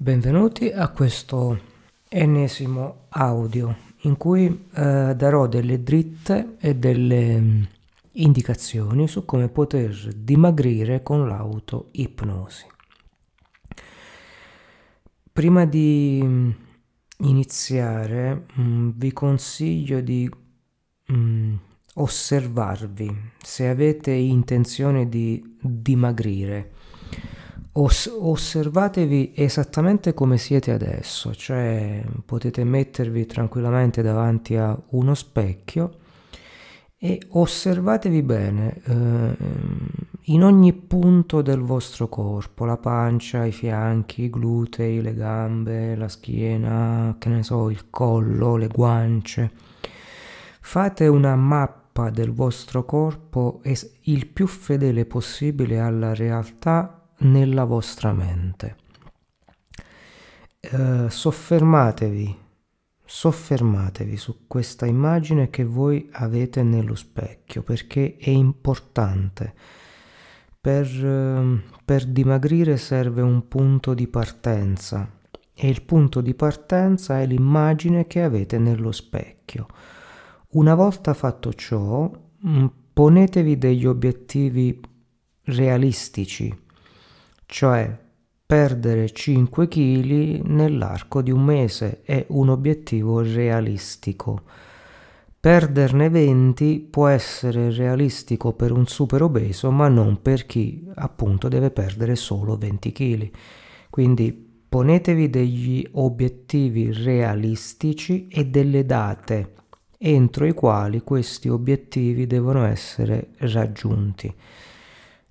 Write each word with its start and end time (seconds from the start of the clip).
Benvenuti 0.00 0.68
a 0.68 0.90
questo 0.90 1.60
ennesimo 2.08 3.06
audio 3.08 3.76
in 4.02 4.16
cui 4.16 4.46
eh, 4.46 5.12
darò 5.16 5.48
delle 5.48 5.82
dritte 5.82 6.54
e 6.60 6.76
delle 6.76 7.40
mm, 7.40 7.62
indicazioni 8.12 9.08
su 9.08 9.24
come 9.24 9.48
poter 9.48 10.14
dimagrire 10.14 11.02
con 11.02 11.26
l'auto-ipnosi. 11.26 12.64
Prima 15.32 15.64
di 15.64 16.20
mm, 16.22 16.50
iniziare 17.24 18.46
mh, 18.54 18.62
mm, 18.62 18.90
vi 18.94 19.12
consiglio 19.12 20.00
di 20.00 20.30
mh, 21.06 21.54
osservarvi 21.94 23.32
se 23.42 23.66
avete 23.66 24.12
intenzione 24.12 25.08
di 25.08 25.56
dimagrire 25.60 26.77
Os- 27.80 28.12
osservatevi 28.12 29.34
esattamente 29.36 30.12
come 30.12 30.36
siete 30.36 30.72
adesso, 30.72 31.32
cioè 31.32 32.02
potete 32.24 32.64
mettervi 32.64 33.24
tranquillamente 33.24 34.02
davanti 34.02 34.56
a 34.56 34.76
uno 34.90 35.14
specchio 35.14 35.90
e 36.98 37.20
osservatevi 37.28 38.22
bene 38.22 38.80
eh, 38.82 39.36
in 40.22 40.42
ogni 40.42 40.72
punto 40.72 41.40
del 41.40 41.60
vostro 41.60 42.08
corpo, 42.08 42.64
la 42.64 42.78
pancia, 42.78 43.44
i 43.44 43.52
fianchi, 43.52 44.24
i 44.24 44.30
glutei, 44.30 45.00
le 45.00 45.14
gambe, 45.14 45.94
la 45.94 46.08
schiena, 46.08 47.14
che 47.20 47.28
ne 47.28 47.44
so, 47.44 47.70
il 47.70 47.90
collo, 47.90 48.56
le 48.56 48.66
guance. 48.66 49.52
Fate 50.60 51.06
una 51.06 51.36
mappa 51.36 52.10
del 52.10 52.32
vostro 52.32 52.84
corpo 52.84 53.62
il 53.62 54.26
più 54.26 54.48
fedele 54.48 55.04
possibile 55.04 55.78
alla 55.78 56.12
realtà 56.12 56.97
nella 57.18 57.64
vostra 57.64 58.12
mente. 58.12 58.76
Eh, 60.60 61.06
soffermatevi, 61.08 62.36
soffermatevi 63.04 64.16
su 64.16 64.46
questa 64.46 64.86
immagine 64.86 65.50
che 65.50 65.64
voi 65.64 66.08
avete 66.12 66.62
nello 66.62 66.94
specchio 66.94 67.62
perché 67.62 68.16
è 68.18 68.30
importante. 68.30 69.54
Per, 70.60 70.86
eh, 70.86 71.62
per 71.84 72.06
dimagrire 72.06 72.76
serve 72.76 73.22
un 73.22 73.46
punto 73.48 73.94
di 73.94 74.08
partenza 74.08 75.08
e 75.54 75.68
il 75.68 75.82
punto 75.82 76.20
di 76.20 76.34
partenza 76.34 77.20
è 77.20 77.26
l'immagine 77.26 78.06
che 78.06 78.22
avete 78.22 78.58
nello 78.58 78.92
specchio. 78.92 79.66
Una 80.50 80.74
volta 80.74 81.14
fatto 81.14 81.52
ciò, 81.52 82.10
mm, 82.46 82.66
ponetevi 82.92 83.58
degli 83.58 83.86
obiettivi 83.86 84.80
realistici 85.44 86.66
cioè 87.50 87.98
perdere 88.44 89.10
5 89.10 89.68
kg 89.68 90.42
nell'arco 90.44 91.22
di 91.22 91.30
un 91.30 91.42
mese 91.42 92.02
è 92.02 92.26
un 92.28 92.50
obiettivo 92.50 93.20
realistico. 93.20 94.42
Perderne 95.40 96.10
20 96.10 96.88
può 96.90 97.06
essere 97.06 97.70
realistico 97.70 98.52
per 98.52 98.70
un 98.70 98.86
super 98.86 99.22
obeso, 99.22 99.70
ma 99.70 99.88
non 99.88 100.20
per 100.20 100.44
chi 100.44 100.86
appunto 100.96 101.48
deve 101.48 101.70
perdere 101.70 102.16
solo 102.16 102.58
20 102.58 102.92
kg. 102.92 103.30
Quindi 103.88 104.32
ponetevi 104.68 105.30
degli 105.30 105.88
obiettivi 105.92 106.92
realistici 106.92 108.28
e 108.28 108.44
delle 108.44 108.84
date 108.84 109.54
entro 109.96 110.44
i 110.44 110.52
quali 110.52 111.00
questi 111.00 111.48
obiettivi 111.48 112.26
devono 112.26 112.64
essere 112.66 113.30
raggiunti 113.38 114.34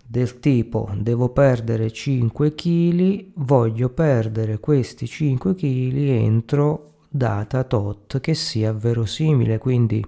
del 0.10 0.40
tipo 0.40 0.90
devo 0.96 1.30
perdere 1.30 1.92
5 1.92 2.56
kg, 2.56 3.26
voglio 3.36 3.90
perdere 3.90 4.58
questi 4.60 5.06
5 5.06 5.54
kg 5.54 5.96
entro 5.98 7.00
data 7.10 7.66
tot 7.66 8.22
che 8.22 8.34
sia 8.34 8.72
verosimile, 8.72 9.58
quindi 9.58 10.06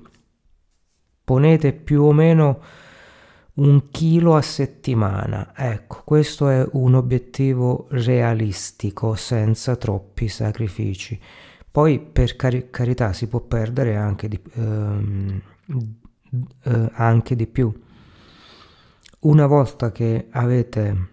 ponete 1.24 1.74
più 1.74 2.04
o 2.04 2.14
meno 2.14 2.62
un 3.56 3.90
chilo 3.92 4.36
a 4.36 4.42
settimana. 4.42 5.52
Ecco, 5.54 6.04
questo 6.06 6.48
è 6.48 6.66
un 6.72 6.96
obiettivo 6.96 7.88
realistico 7.90 9.16
senza 9.16 9.76
troppi 9.76 10.30
sacrifici. 10.30 11.20
Poi 11.70 12.00
per 12.00 12.38
cari- 12.38 12.70
carità 12.70 13.12
si 13.12 13.28
può 13.28 13.42
perdere 13.42 13.98
anche 13.98 14.30
di, 14.30 14.40
ehm, 14.54 15.42
eh, 16.64 16.90
anche 16.94 17.36
di 17.36 17.48
più 17.48 17.72
una 19.22 19.48
volta 19.48 19.92
che 19.92 20.28
avete 20.32 21.10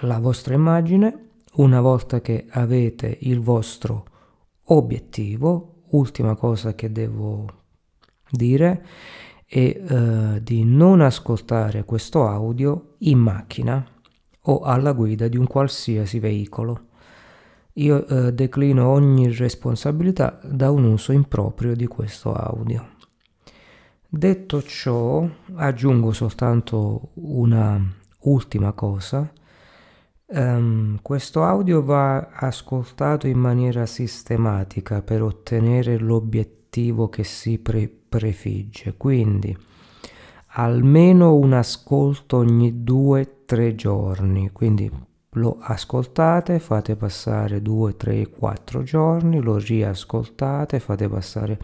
la 0.00 0.18
vostra 0.18 0.54
immagine, 0.54 1.30
una 1.54 1.80
volta 1.80 2.20
che 2.20 2.46
avete 2.50 3.18
il 3.22 3.40
vostro 3.40 4.06
obiettivo, 4.64 5.82
ultima 5.90 6.34
cosa 6.34 6.74
che 6.74 6.90
devo 6.92 7.46
dire 8.30 8.84
è 9.44 9.58
eh, 9.58 10.42
di 10.42 10.64
non 10.64 11.00
ascoltare 11.00 11.84
questo 11.84 12.26
audio 12.26 12.94
in 12.98 13.18
macchina 13.18 13.86
o 14.42 14.60
alla 14.60 14.92
guida 14.92 15.28
di 15.28 15.36
un 15.36 15.46
qualsiasi 15.46 16.18
veicolo. 16.18 16.86
Io 17.74 18.06
eh, 18.06 18.32
declino 18.32 18.88
ogni 18.88 19.30
responsabilità 19.32 20.40
da 20.42 20.70
un 20.70 20.84
uso 20.84 21.12
improprio 21.12 21.74
di 21.74 21.86
questo 21.86 22.32
audio. 22.32 22.96
Detto 24.10 24.62
ciò, 24.62 25.28
aggiungo 25.56 26.12
soltanto 26.12 27.10
una 27.16 27.78
ultima 28.20 28.72
cosa. 28.72 29.30
Um, 30.28 30.98
questo 31.02 31.44
audio 31.44 31.82
va 31.84 32.30
ascoltato 32.32 33.26
in 33.26 33.38
maniera 33.38 33.84
sistematica 33.84 35.02
per 35.02 35.20
ottenere 35.20 35.98
l'obiettivo 35.98 37.10
che 37.10 37.22
si 37.22 37.58
pre- 37.58 37.86
prefigge, 38.08 38.94
quindi 38.96 39.54
almeno 40.52 41.34
un 41.34 41.52
ascolto 41.52 42.38
ogni 42.38 42.82
2-3 42.82 43.74
giorni, 43.74 44.50
quindi 44.52 44.90
lo 45.32 45.58
ascoltate, 45.60 46.58
fate 46.60 46.96
passare 46.96 47.60
2, 47.60 47.96
3, 47.98 48.30
4 48.30 48.82
giorni, 48.84 49.38
lo 49.42 49.58
riascoltate, 49.58 50.80
fate 50.80 51.08
passare 51.10 51.58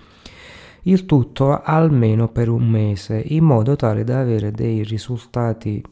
il 0.84 1.06
tutto 1.06 1.62
almeno 1.62 2.28
per 2.28 2.48
un 2.48 2.68
mese, 2.68 3.22
in 3.26 3.44
modo 3.44 3.76
tale 3.76 4.04
da 4.04 4.20
avere 4.20 4.50
dei 4.50 4.82
risultati 4.82 5.82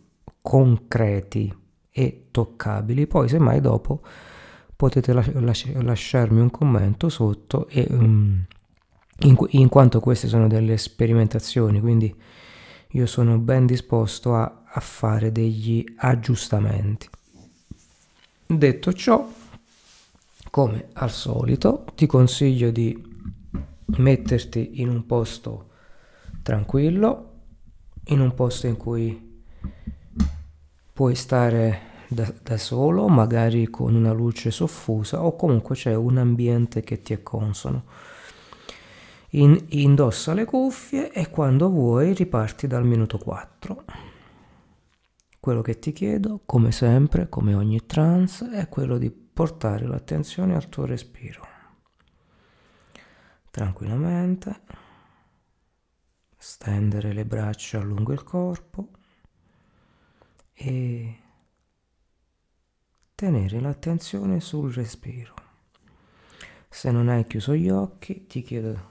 concreti 0.41 1.55
e 1.91 2.27
toccabili. 2.31 3.07
Poi, 3.07 3.29
semmai 3.29 3.61
dopo, 3.61 4.01
potete 4.75 5.13
las- 5.13 5.33
lasciarmi 5.33 6.41
un 6.41 6.51
commento 6.51 7.09
sotto 7.09 7.69
e, 7.69 7.87
um, 7.91 8.45
in, 9.21 9.37
in, 9.51 9.69
quanto 9.69 10.01
queste 10.01 10.29
sono 10.29 10.49
delle 10.49 10.77
sperimentazioni, 10.77 11.81
quindi 11.81 12.15
io 12.95 13.07
sono 13.07 13.39
ben 13.39 13.65
disposto 13.65 14.35
a, 14.35 14.65
a 14.67 14.81
fare 14.81 15.33
degli 15.33 15.85
aggiustamenti. 15.97 17.09
Detto 18.47 18.93
ciò, 18.93 19.27
come 20.51 20.89
al 20.95 21.11
solito, 21.11 21.85
ti 21.95 22.07
consiglio 22.07 22.71
di 22.71 23.12
metterti 23.87 24.81
in 24.81 24.89
un 24.89 25.07
posto 25.07 25.71
tranquillo, 26.43 27.31
in 28.07 28.21
un 28.21 28.35
posto 28.35 28.67
in 28.67 28.77
cui 28.77 29.43
puoi 30.93 31.15
stare 31.15 31.91
da, 32.09 32.33
da, 32.43 32.57
solo, 32.57 33.09
magari 33.09 33.69
con 33.69 33.95
una 33.95 34.13
luce 34.13 34.51
soffusa 34.51 35.25
o 35.25 35.35
comunque 35.37 35.75
c'è 35.75 35.95
un 35.95 36.19
ambiente 36.19 36.83
che 36.83 37.01
ti 37.01 37.13
è 37.13 37.23
consono. 37.23 37.85
In, 39.35 39.59
indossa 39.69 40.35
le 40.35 40.45
cuffie 40.45 41.11
e 41.11 41.31
quando 41.31 41.71
vuoi 41.71 42.13
riparti 42.13 42.67
dal 42.67 42.85
minuto 42.85 43.17
4. 43.17 43.85
Quello 45.41 45.63
che 45.63 45.79
ti 45.79 45.93
chiedo, 45.93 46.41
come 46.45 46.71
sempre, 46.71 47.29
come 47.29 47.55
ogni 47.55 47.85
trance, 47.87 48.51
è 48.51 48.69
quello 48.69 48.99
di 48.99 49.11
portare 49.11 49.87
l'attenzione 49.87 50.55
al 50.55 50.69
tuo 50.69 50.85
respiro 50.85 51.52
tranquillamente, 53.53 54.61
stendere 56.39 57.13
le 57.13 57.27
braccia 57.27 57.81
lungo 57.81 58.13
il 58.13 58.23
corpo 58.23 58.89
e 60.55 61.19
tenere 63.15 63.61
l'attenzione 63.61 64.41
sul 64.41 64.73
respiro. 64.73 65.35
Se 66.67 66.91
non 66.91 67.11
hai 67.11 67.27
chiuso 67.27 67.55
gli 67.55 67.69
occhi, 67.69 68.27
ti 68.27 68.41
chiedo 68.41 68.91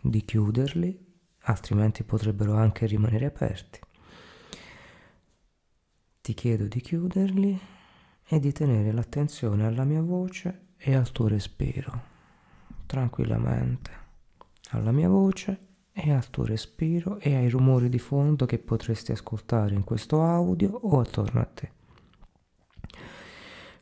di 0.00 0.24
chiuderli, 0.24 1.14
altrimenti 1.42 2.02
potrebbero 2.02 2.56
anche 2.56 2.86
rimanere 2.86 3.26
aperti. 3.26 3.78
Ti 6.20 6.34
chiedo 6.34 6.66
di 6.66 6.80
chiuderli 6.80 7.60
e 8.26 8.40
di 8.40 8.50
tenere 8.50 8.90
l'attenzione 8.90 9.64
alla 9.64 9.84
mia 9.84 10.02
voce 10.02 10.70
e 10.76 10.96
al 10.96 11.12
tuo 11.12 11.28
respiro 11.28 12.11
tranquillamente 12.92 13.90
alla 14.72 14.92
mia 14.92 15.08
voce 15.08 15.58
e 15.92 16.12
al 16.12 16.28
tuo 16.28 16.44
respiro 16.44 17.18
e 17.20 17.34
ai 17.34 17.48
rumori 17.48 17.88
di 17.88 17.98
fondo 17.98 18.44
che 18.44 18.58
potresti 18.58 19.12
ascoltare 19.12 19.74
in 19.74 19.82
questo 19.82 20.22
audio 20.22 20.72
o 20.72 21.00
attorno 21.00 21.40
a 21.40 21.46
te. 21.46 21.70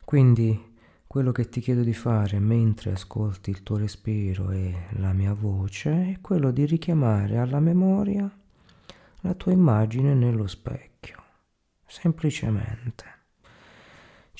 Quindi 0.05 0.75
quello 1.05 1.33
che 1.33 1.49
ti 1.49 1.59
chiedo 1.59 1.81
di 1.81 1.93
fare 1.93 2.39
mentre 2.39 2.93
ascolti 2.93 3.49
il 3.49 3.63
tuo 3.63 3.75
respiro 3.75 4.51
e 4.51 4.87
la 4.91 5.11
mia 5.11 5.33
voce 5.33 6.13
è 6.13 6.21
quello 6.21 6.51
di 6.51 6.65
richiamare 6.65 7.37
alla 7.37 7.59
memoria 7.59 8.33
la 9.23 9.33
tua 9.33 9.51
immagine 9.51 10.13
nello 10.13 10.47
specchio, 10.47 11.21
semplicemente. 11.85 13.20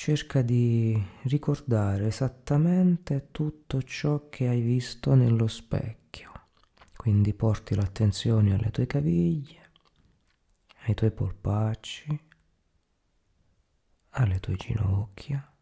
Cerca 0.03 0.41
di 0.41 0.99
ricordare 1.25 2.07
esattamente 2.07 3.27
tutto 3.29 3.83
ciò 3.83 4.29
che 4.29 4.47
hai 4.47 4.59
visto 4.59 5.13
nello 5.13 5.45
specchio. 5.45 6.31
Quindi 6.95 7.35
porti 7.35 7.75
l'attenzione 7.75 8.55
alle 8.55 8.71
tue 8.71 8.87
caviglie, 8.87 9.71
ai 10.85 10.95
tuoi 10.95 11.11
polpacci, 11.11 12.19
alle 14.09 14.39
tue 14.39 14.55
ginocchia, 14.55 15.53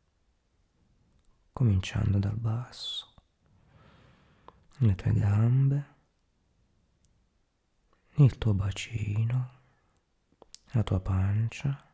cominciando 1.52 2.18
dal 2.18 2.38
basso, 2.38 3.14
le 4.78 4.96
tue 4.96 5.14
gambe, 5.16 5.86
il 8.14 8.38
tuo 8.38 8.54
bacino, 8.54 9.52
la 10.72 10.84
tua 10.84 11.02
pancia, 11.02 11.88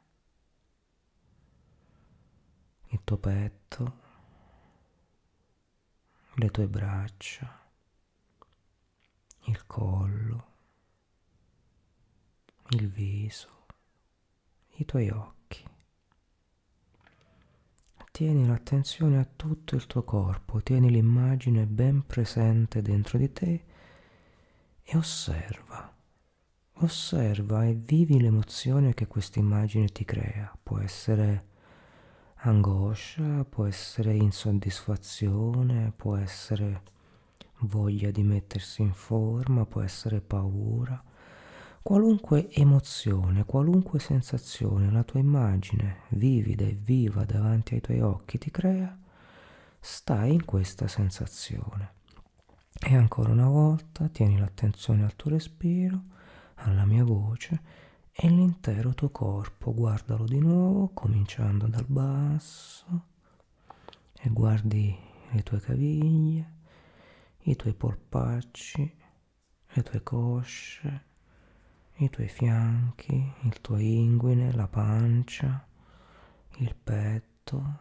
il 2.96 3.02
tuo 3.04 3.18
petto, 3.18 3.94
le 6.36 6.50
tue 6.50 6.68
braccia, 6.68 7.70
il 9.48 9.66
collo, 9.68 10.46
il 12.70 12.90
viso, 12.90 13.66
i 14.76 14.86
tuoi 14.86 15.10
occhi. 15.10 15.64
Tieni 18.12 18.48
l'attenzione 18.48 19.20
a 19.20 19.26
tutto 19.26 19.76
il 19.76 19.86
tuo 19.88 20.04
corpo, 20.04 20.62
tieni 20.62 20.90
l'immagine 20.90 21.66
ben 21.66 22.06
presente 22.06 22.82
dentro 22.82 23.18
di 23.18 23.34
te 23.34 23.66
e 24.84 24.98
osserva. 24.98 25.94
Osserva 26.80 27.66
e 27.66 27.74
vivi 27.74 28.22
l'emozione 28.22 28.94
che 28.94 29.08
questa 29.08 29.40
immagine 29.40 29.90
ti 29.90 30.06
crea. 30.06 30.58
Può 30.64 30.80
essere 30.80 31.54
angoscia, 32.50 33.44
può 33.46 33.66
essere 33.66 34.16
insoddisfazione, 34.16 35.92
può 35.96 36.16
essere 36.16 36.82
voglia 37.60 38.12
di 38.12 38.24
mettersi 38.24 38.82
in 38.82 38.94
forma, 38.94 39.66
può 39.66 39.82
essere 39.82 40.22
paura. 40.22 41.02
Qualunque 41.82 42.50
emozione, 42.52 43.46
qualunque 43.46 44.00
sensazione 44.00 44.92
la 44.92 45.04
tua 45.04 45.20
immagine 45.20 46.02
vivida 46.10 46.66
e 46.66 46.78
viva 46.80 47.26
davanti 47.26 47.76
ai 47.76 47.82
tuoi 47.82 48.02
occhi 48.02 48.38
ti 48.38 48.52
crea, 48.52 48.96
stai 49.80 50.34
in 50.34 50.46
questa 50.46 50.88
sensazione. 50.88 51.94
E 52.80 52.96
ancora 52.96 53.32
una 53.32 53.48
volta 53.48 54.08
tieni 54.10 54.38
l'attenzione 54.38 55.04
al 55.04 55.16
tuo 55.16 55.32
respiro, 55.32 56.02
alla 56.56 56.86
mia 56.86 57.04
voce 57.04 57.84
e 58.18 58.30
l'intero 58.30 58.94
tuo 58.94 59.10
corpo. 59.10 59.74
Guardalo 59.74 60.24
di 60.24 60.40
nuovo, 60.40 60.90
cominciando 60.94 61.68
dal 61.68 61.86
basso 61.86 63.08
e 64.14 64.30
guardi 64.30 64.98
le 65.32 65.44
tue 65.44 65.60
caviglie, 65.60 66.54
i 67.40 67.56
tuoi 67.58 67.74
polpacci, 67.74 68.98
le 69.68 69.84
tue 69.84 70.02
cosce, 70.02 71.06
i 71.96 72.10
tuoi 72.10 72.30
fianchi, 72.30 73.34
il 73.42 73.60
tuo 73.60 73.78
inguine, 73.78 74.54
la 74.54 74.68
pancia, 74.68 75.68
il 76.60 76.74
petto, 76.74 77.80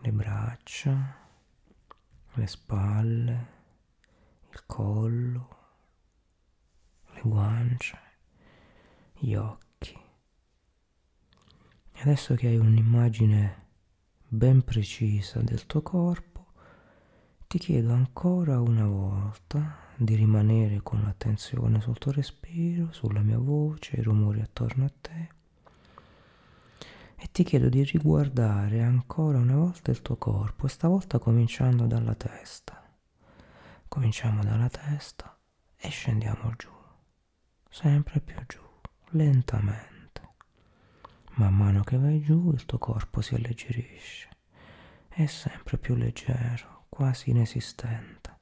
le 0.00 0.12
braccia, 0.12 1.16
le 2.34 2.46
spalle, 2.46 3.46
il 4.50 4.66
collo, 4.66 5.48
le 7.14 7.20
guance 7.22 8.03
gli 9.18 9.34
occhi. 9.34 9.98
Adesso 12.02 12.34
che 12.34 12.48
hai 12.48 12.56
un'immagine 12.58 13.62
ben 14.28 14.62
precisa 14.62 15.40
del 15.40 15.66
tuo 15.66 15.82
corpo, 15.82 16.46
ti 17.46 17.58
chiedo 17.58 17.92
ancora 17.92 18.60
una 18.60 18.86
volta 18.86 19.76
di 19.96 20.14
rimanere 20.16 20.80
con 20.82 21.02
l'attenzione 21.02 21.80
sul 21.80 21.98
tuo 21.98 22.12
respiro, 22.12 22.92
sulla 22.92 23.20
mia 23.20 23.38
voce, 23.38 23.96
i 23.96 24.02
rumori 24.02 24.40
attorno 24.40 24.84
a 24.84 24.92
te. 25.00 25.28
E 27.16 27.28
ti 27.30 27.44
chiedo 27.44 27.68
di 27.68 27.84
riguardare 27.84 28.82
ancora 28.82 29.38
una 29.38 29.54
volta 29.54 29.90
il 29.92 30.02
tuo 30.02 30.16
corpo, 30.16 30.66
stavolta 30.66 31.18
cominciando 31.18 31.86
dalla 31.86 32.14
testa. 32.14 32.82
Cominciamo 33.88 34.42
dalla 34.42 34.68
testa 34.68 35.38
e 35.76 35.88
scendiamo 35.88 36.52
giù, 36.56 36.70
sempre 37.70 38.20
più 38.20 38.36
giù 38.46 38.63
lentamente. 39.14 40.34
Man 41.36 41.54
mano 41.54 41.82
che 41.82 41.96
vai 41.96 42.20
giù 42.20 42.52
il 42.52 42.64
tuo 42.64 42.78
corpo 42.78 43.20
si 43.20 43.34
alleggerisce, 43.34 44.28
è 45.08 45.26
sempre 45.26 45.78
più 45.78 45.94
leggero, 45.94 46.86
quasi 46.88 47.30
inesistente. 47.30 48.32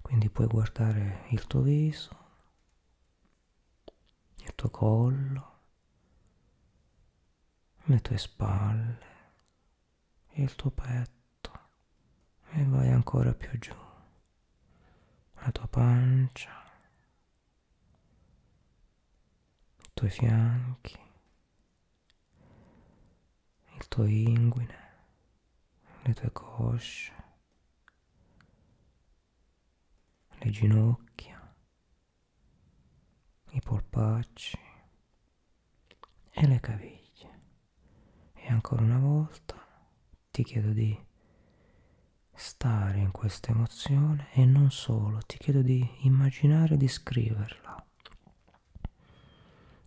Quindi 0.00 0.30
puoi 0.30 0.46
guardare 0.46 1.24
il 1.30 1.46
tuo 1.46 1.60
viso, 1.62 2.24
il 4.36 4.54
tuo 4.54 4.70
collo, 4.70 5.54
le 7.84 8.00
tue 8.00 8.18
spalle, 8.18 9.14
il 10.34 10.54
tuo 10.54 10.70
petto 10.70 11.14
e 12.50 12.64
vai 12.64 12.90
ancora 12.90 13.34
più 13.34 13.58
giù, 13.58 13.74
la 15.40 15.50
tua 15.50 15.66
pancia, 15.66 16.65
tuoi 19.96 20.10
fianchi, 20.10 20.98
il 23.78 23.88
tuo 23.88 24.04
inguine, 24.04 24.76
le 26.02 26.12
tue 26.12 26.30
cosce, 26.32 27.14
le 30.38 30.50
ginocchia, 30.50 31.56
i 33.52 33.60
polpacci 33.60 34.58
e 36.28 36.46
le 36.46 36.60
caviglie. 36.60 37.40
E 38.34 38.48
ancora 38.48 38.82
una 38.82 38.98
volta 38.98 39.56
ti 40.30 40.44
chiedo 40.44 40.72
di 40.72 40.94
stare 42.34 42.98
in 42.98 43.12
questa 43.12 43.50
emozione 43.50 44.30
e 44.32 44.44
non 44.44 44.70
solo, 44.70 45.20
ti 45.20 45.38
chiedo 45.38 45.62
di 45.62 45.82
immaginare 46.00 46.76
di 46.76 46.86
scriverla 46.86 47.85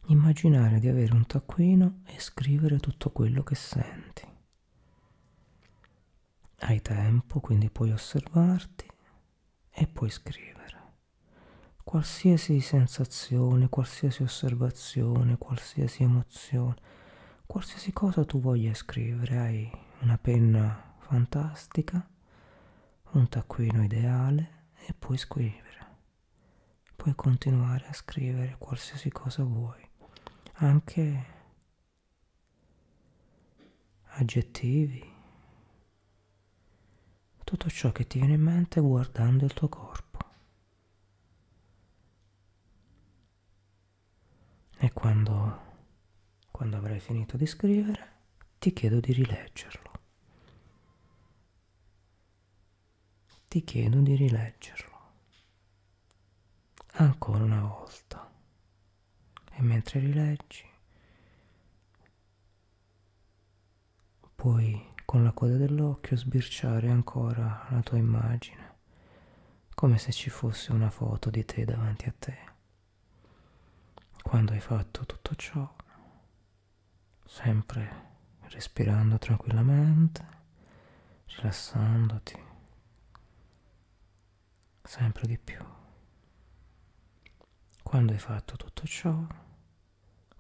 immaginare 0.10 0.80
di 0.80 0.88
avere 0.88 1.13
un 1.13 1.25
taccuino 1.25 2.01
e 2.06 2.20
scrivere 2.20 2.80
tutto 2.80 3.12
quello 3.12 3.44
che 3.44 3.56
senti. 3.56 4.28
Hai 6.62 6.82
tempo, 6.82 7.39
quindi 7.39 7.70
puoi 7.70 7.92
osservarti 7.92 8.88
e 9.70 9.88
puoi 9.88 10.10
scrivere. 10.10 10.58
Qualsiasi 11.84 12.60
sensazione, 12.60 13.70
qualsiasi 13.70 14.24
osservazione, 14.24 15.38
qualsiasi 15.38 16.04
emozione, 16.04 16.75
qualsiasi 17.46 17.94
cosa 17.94 18.25
tu 18.25 18.39
voglia 18.39 18.74
scrivere, 18.74 19.38
hai 19.38 19.72
una 20.01 20.18
penna 20.18 20.96
fantastica, 21.00 22.08
un 23.12 23.28
taccuino 23.30 23.84
ideale 23.84 24.68
e 24.86 24.94
puoi 24.98 25.18
scrivere. 25.18 25.68
Puoi 26.96 27.13
continuare 27.16 27.86
a 27.88 27.94
scrivere 27.94 28.56
qualsiasi 28.58 29.10
cosa 29.10 29.44
vuoi 29.44 29.88
anche 30.62 31.38
aggettivi, 34.04 35.18
tutto 37.46 37.70
ciò 37.70 37.92
che 37.92 38.06
ti 38.06 38.20
viene 38.20 38.34
in 38.34 38.42
mente 38.42 38.82
guardando 38.82 39.46
il 39.46 39.54
tuo 39.54 39.70
corpo. 39.70 40.18
E 44.82 44.92
quando, 44.92 45.62
quando 46.51 46.78
avrai 46.78 47.00
finito 47.00 47.38
di 47.38 47.46
scrivere, 47.46 48.18
ti 48.60 48.74
chiedo 48.74 49.00
di 49.00 49.13
rileggerlo. 49.13 49.92
Ti 53.48 53.63
chiedo 53.63 54.00
di 54.01 54.16
rileggerlo. 54.16 54.98
Ancora 56.94 57.44
una 57.44 57.62
volta 57.62 58.19
e 59.60 59.62
mentre 59.62 60.00
rileggi 60.00 60.66
puoi 64.34 64.94
con 65.04 65.22
la 65.25 65.34
coda 65.34 65.58
dell'occhio 65.58 66.16
sbirciare 66.16 66.89
ancora 66.89 67.68
la 67.70 67.82
tua 67.82 67.98
immagine, 67.98 68.78
come 69.75 69.98
se 69.98 70.13
ci 70.13 70.30
fosse 70.30 70.72
una 70.72 70.89
foto 70.89 71.30
di 71.30 71.44
te 71.44 71.66
davanti 71.66 72.08
a 72.08 72.13
te. 72.18 72.38
Quando 74.22 74.54
hai 74.54 74.62
fatto 74.62 75.06
tutto 75.06 75.36
ciò, 75.36 75.75
sempre 77.25 78.08
respirando 78.44 79.18
tranquillamente, 79.18 80.25
rilassandoti 81.25 82.48
sempre 84.84 85.28
di 85.28 85.38
più. 85.38 85.63
Quando 87.84 88.13
hai 88.13 88.20
fatto 88.20 88.56
tutto 88.56 88.86
ciò, 88.86 89.48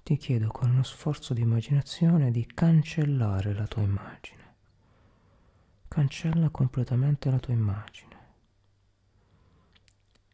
ti 0.09 0.17
chiedo 0.17 0.47
con 0.47 0.71
uno 0.71 0.81
sforzo 0.81 1.35
di 1.35 1.41
immaginazione 1.41 2.31
di 2.31 2.43
cancellare 2.47 3.53
la 3.53 3.67
tua 3.67 3.83
immagine. 3.83 4.55
Cancella 5.87 6.49
completamente 6.49 7.29
la 7.29 7.37
tua 7.37 7.53
immagine. 7.53 8.17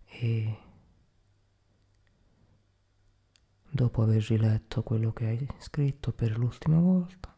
E 0.05 0.57
dopo 3.69 4.01
aver 4.01 4.23
riletto 4.23 4.81
quello 4.81 5.11
che 5.11 5.25
hai 5.25 5.47
scritto 5.57 6.13
per 6.13 6.37
l'ultima 6.37 6.79
volta, 6.79 7.35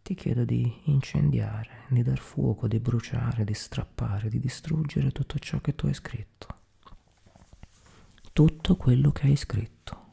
ti 0.00 0.14
chiedo 0.14 0.46
di 0.46 0.80
incendiare, 0.84 1.84
di 1.90 2.02
dar 2.02 2.20
fuoco, 2.20 2.66
di 2.66 2.80
bruciare, 2.80 3.44
di 3.44 3.52
strappare, 3.52 4.30
di 4.30 4.40
distruggere 4.40 5.10
tutto 5.10 5.38
ciò 5.38 5.60
che 5.60 5.74
tu 5.74 5.88
hai 5.88 5.94
scritto. 5.94 6.46
Tutto 8.32 8.76
quello 8.76 9.12
che 9.12 9.26
hai 9.26 9.36
scritto. 9.36 10.03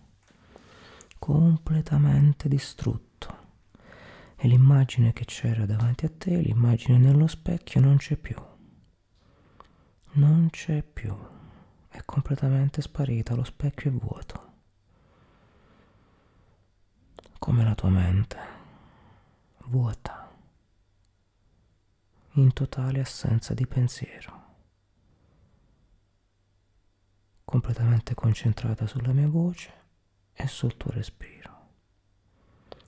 Completamente 1.31 2.49
distrutto. 2.49 3.37
E 4.35 4.49
l'immagine 4.49 5.13
che 5.13 5.23
c'era 5.23 5.65
davanti 5.65 6.03
a 6.03 6.09
te, 6.09 6.41
l'immagine 6.41 6.97
nello 6.97 7.25
specchio, 7.25 7.79
non 7.79 7.95
c'è 7.95 8.17
più. 8.17 8.35
Non 10.15 10.49
c'è 10.49 10.83
più. 10.83 11.15
È 11.87 12.03
completamente 12.03 12.81
sparita, 12.81 13.33
lo 13.33 13.45
specchio 13.45 13.91
è 13.91 13.93
vuoto. 13.93 14.51
Come 17.39 17.63
la 17.63 17.75
tua 17.75 17.89
mente 17.89 18.37
vuota, 19.67 20.29
in 22.33 22.51
totale 22.51 22.99
assenza 22.99 23.53
di 23.53 23.65
pensiero, 23.65 24.43
completamente 27.45 28.15
concentrata 28.15 28.85
sulla 28.85 29.13
mia 29.13 29.29
voce 29.29 29.79
e 30.33 30.47
sul 30.47 30.77
tuo 30.77 30.91
respiro. 30.91 31.69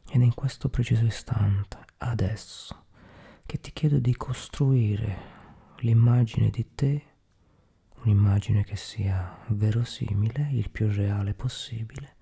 Ed 0.09 0.21
in 0.21 0.33
questo 0.33 0.69
preciso 0.69 1.05
istante, 1.05 1.77
adesso, 1.97 2.85
che 3.45 3.59
ti 3.59 3.71
chiedo 3.71 3.99
di 3.99 4.15
costruire 4.15 5.31
l'immagine 5.79 6.49
di 6.49 6.75
te, 6.75 7.03
un'immagine 8.03 8.63
che 8.63 8.75
sia 8.75 9.39
verosimile, 9.47 10.49
il 10.51 10.69
più 10.69 10.87
reale 10.87 11.33
possibile, 11.33 12.15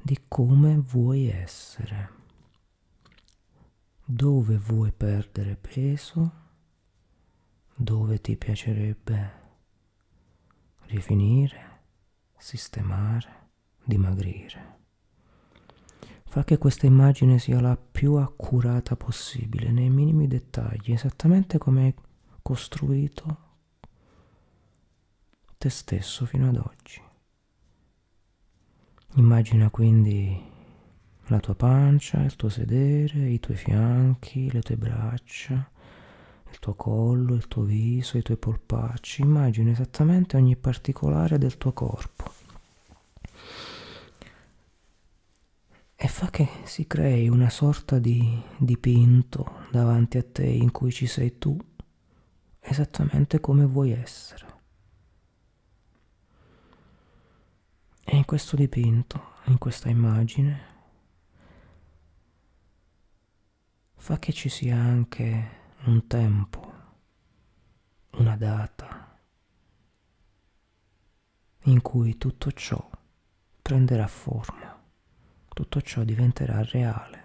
di 0.00 0.24
come 0.28 0.76
vuoi 0.78 1.28
essere 1.28 2.22
dove 4.06 4.58
vuoi 4.58 4.92
perdere 4.92 5.56
peso, 5.56 6.42
dove 7.74 8.20
ti 8.20 8.36
piacerebbe 8.36 9.42
rifinire, 10.82 11.80
sistemare, 12.36 13.43
dimagrire. 13.84 14.72
Fa 16.26 16.42
che 16.42 16.58
questa 16.58 16.86
immagine 16.86 17.38
sia 17.38 17.60
la 17.60 17.76
più 17.76 18.14
accurata 18.14 18.96
possibile, 18.96 19.70
nei 19.70 19.90
minimi 19.90 20.26
dettagli, 20.26 20.92
esattamente 20.92 21.58
come 21.58 21.84
hai 21.84 21.94
costruito 22.42 23.38
te 25.56 25.70
stesso 25.70 26.26
fino 26.26 26.48
ad 26.48 26.56
oggi. 26.56 27.00
Immagina 29.14 29.70
quindi 29.70 30.52
la 31.28 31.40
tua 31.40 31.54
pancia, 31.54 32.20
il 32.22 32.36
tuo 32.36 32.48
sedere, 32.48 33.28
i 33.28 33.38
tuoi 33.40 33.56
fianchi, 33.56 34.50
le 34.50 34.60
tue 34.60 34.76
braccia, 34.76 35.70
il 36.50 36.58
tuo 36.58 36.74
collo, 36.74 37.34
il 37.34 37.48
tuo 37.48 37.62
viso, 37.62 38.18
i 38.18 38.22
tuoi 38.22 38.36
polpacci. 38.36 39.22
Immagina 39.22 39.70
esattamente 39.70 40.36
ogni 40.36 40.56
particolare 40.56 41.38
del 41.38 41.56
tuo 41.56 41.72
corpo. 41.72 42.42
E 46.04 46.08
fa 46.08 46.28
che 46.28 46.46
si 46.64 46.86
crei 46.86 47.30
una 47.30 47.48
sorta 47.48 47.98
di 47.98 48.38
dipinto 48.58 49.64
davanti 49.70 50.18
a 50.18 50.22
te 50.22 50.44
in 50.44 50.70
cui 50.70 50.92
ci 50.92 51.06
sei 51.06 51.38
tu, 51.38 51.56
esattamente 52.60 53.40
come 53.40 53.64
vuoi 53.64 53.92
essere. 53.92 54.46
E 58.04 58.16
in 58.16 58.26
questo 58.26 58.54
dipinto, 58.54 59.36
in 59.44 59.56
questa 59.56 59.88
immagine, 59.88 60.60
fa 63.94 64.18
che 64.18 64.34
ci 64.34 64.50
sia 64.50 64.76
anche 64.76 65.48
un 65.84 66.06
tempo, 66.06 66.72
una 68.10 68.36
data 68.36 69.18
in 71.62 71.80
cui 71.80 72.18
tutto 72.18 72.52
ciò 72.52 72.90
prenderà 73.62 74.06
forma, 74.06 74.63
tutto 75.54 75.80
ciò 75.80 76.04
diventerà 76.04 76.62
reale. 76.62 77.22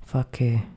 Fa 0.00 0.28
che 0.28 0.68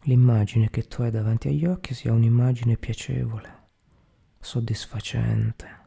l'immagine 0.00 0.68
che 0.70 0.88
tu 0.88 1.02
hai 1.02 1.12
davanti 1.12 1.46
agli 1.48 1.64
occhi 1.64 1.94
sia 1.94 2.12
un'immagine 2.12 2.76
piacevole, 2.76 3.68
soddisfacente. 4.40 5.78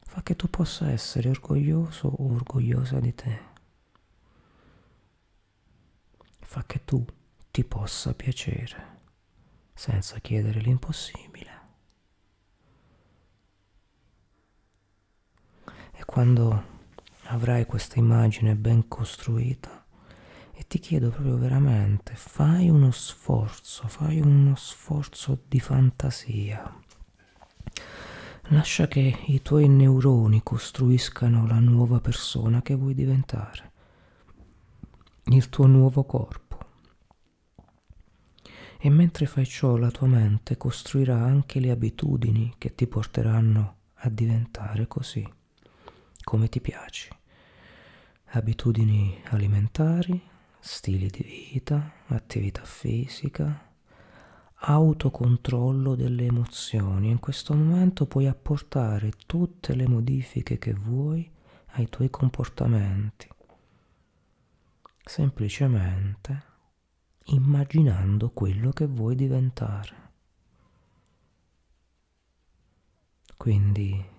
Fa 0.00 0.22
che 0.22 0.36
tu 0.36 0.50
possa 0.50 0.90
essere 0.90 1.30
orgoglioso 1.30 2.08
o 2.08 2.34
orgogliosa 2.34 3.00
di 3.00 3.14
te 3.14 3.52
fa 6.54 6.62
che 6.66 6.84
tu 6.84 7.04
ti 7.50 7.64
possa 7.64 8.14
piacere 8.14 9.00
senza 9.74 10.20
chiedere 10.20 10.60
l'impossibile. 10.60 11.53
Quando 16.04 16.64
avrai 17.24 17.66
questa 17.66 17.98
immagine 17.98 18.54
ben 18.54 18.86
costruita, 18.88 19.84
e 20.52 20.64
ti 20.68 20.78
chiedo 20.78 21.10
proprio 21.10 21.36
veramente, 21.36 22.14
fai 22.14 22.68
uno 22.68 22.90
sforzo, 22.92 23.88
fai 23.88 24.20
uno 24.20 24.54
sforzo 24.54 25.42
di 25.48 25.58
fantasia. 25.58 26.80
Lascia 28.48 28.86
che 28.86 29.18
i 29.26 29.42
tuoi 29.42 29.66
neuroni 29.68 30.42
costruiscano 30.42 31.46
la 31.46 31.58
nuova 31.58 32.00
persona 32.00 32.62
che 32.62 32.74
vuoi 32.74 32.94
diventare, 32.94 33.72
il 35.24 35.48
tuo 35.48 35.66
nuovo 35.66 36.04
corpo 36.04 36.42
e 38.78 38.90
mentre 38.90 39.24
fai 39.24 39.46
ciò 39.46 39.76
la 39.78 39.90
tua 39.90 40.06
mente 40.06 40.58
costruirà 40.58 41.16
anche 41.16 41.58
le 41.58 41.70
abitudini 41.70 42.54
che 42.58 42.74
ti 42.74 42.86
porteranno 42.86 43.76
a 43.94 44.10
diventare 44.10 44.86
così, 44.86 45.26
come 46.24 46.48
ti 46.48 46.60
piaci. 46.60 47.08
Abitudini 48.30 49.22
alimentari, 49.26 50.20
stili 50.58 51.08
di 51.08 51.22
vita, 51.22 51.92
attività 52.06 52.64
fisica, 52.64 53.72
autocontrollo 54.54 55.94
delle 55.94 56.24
emozioni. 56.24 57.10
In 57.10 57.20
questo 57.20 57.54
momento 57.54 58.06
puoi 58.06 58.26
apportare 58.26 59.12
tutte 59.26 59.74
le 59.74 59.86
modifiche 59.86 60.58
che 60.58 60.72
vuoi 60.72 61.30
ai 61.72 61.88
tuoi 61.88 62.10
comportamenti. 62.10 63.28
Semplicemente 65.04 66.52
immaginando 67.26 68.30
quello 68.30 68.70
che 68.70 68.86
vuoi 68.86 69.14
diventare. 69.14 70.02
Quindi 73.36 74.12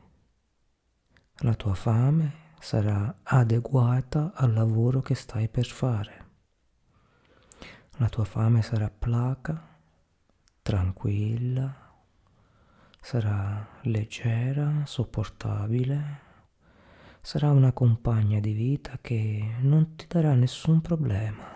la 1.40 1.54
tua 1.54 1.74
fame 1.74 2.44
sarà 2.60 3.20
adeguata 3.24 4.32
al 4.34 4.54
lavoro 4.54 5.02
che 5.02 5.16
stai 5.16 5.50
per 5.50 5.66
fare. 5.66 6.24
La 7.98 8.10
tua 8.10 8.24
fame 8.24 8.62
sarà 8.62 8.90
placa, 8.90 9.80
tranquilla, 10.62 11.94
sarà 13.00 13.68
leggera, 13.82 14.86
sopportabile, 14.86 16.20
sarà 17.22 17.52
una 17.52 17.72
compagna 17.72 18.40
di 18.40 18.54
vita 18.54 18.98
che 19.02 19.56
non 19.60 19.96
ti 19.96 20.06
darà 20.08 20.34
nessun 20.34 20.82
problema. 20.82 21.54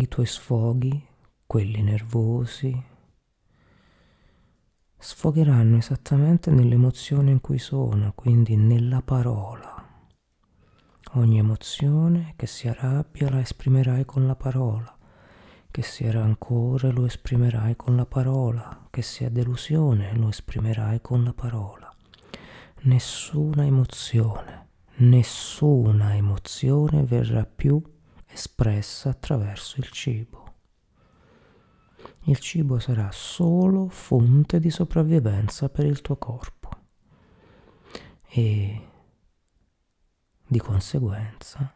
i 0.00 0.06
tuoi 0.06 0.26
sfoghi, 0.26 1.06
quelli 1.44 1.82
nervosi, 1.82 2.84
sfogheranno 4.98 5.76
esattamente 5.76 6.50
nell'emozione 6.50 7.30
in 7.30 7.40
cui 7.40 7.58
sono, 7.58 8.12
quindi 8.14 8.56
nella 8.56 9.00
parola. 9.00 9.86
Ogni 11.12 11.38
emozione 11.38 12.34
che 12.36 12.46
sia 12.46 12.76
rabbia 12.78 13.30
la 13.30 13.40
esprimerai 13.40 14.04
con 14.04 14.26
la 14.26 14.36
parola, 14.36 14.94
che 15.70 15.82
sia 15.82 16.10
rancore 16.10 16.90
lo 16.90 17.06
esprimerai 17.06 17.76
con 17.76 17.96
la 17.96 18.04
parola, 18.04 18.86
che 18.90 19.02
sia 19.02 19.30
delusione 19.30 20.14
lo 20.14 20.28
esprimerai 20.28 21.00
con 21.00 21.24
la 21.24 21.32
parola. 21.32 21.90
nessuna 22.82 23.64
emozione, 23.64 24.68
nessuna 24.96 26.14
emozione 26.14 27.04
verrà 27.04 27.44
più 27.44 27.82
espressa 28.26 29.10
attraverso 29.10 29.80
il 29.80 29.88
cibo. 29.90 30.47
Il 32.24 32.38
cibo 32.38 32.78
sarà 32.78 33.10
solo 33.12 33.88
fonte 33.88 34.60
di 34.60 34.70
sopravvivenza 34.70 35.68
per 35.68 35.86
il 35.86 36.00
tuo 36.00 36.16
corpo 36.16 36.68
e 38.28 38.88
di 40.46 40.58
conseguenza 40.58 41.72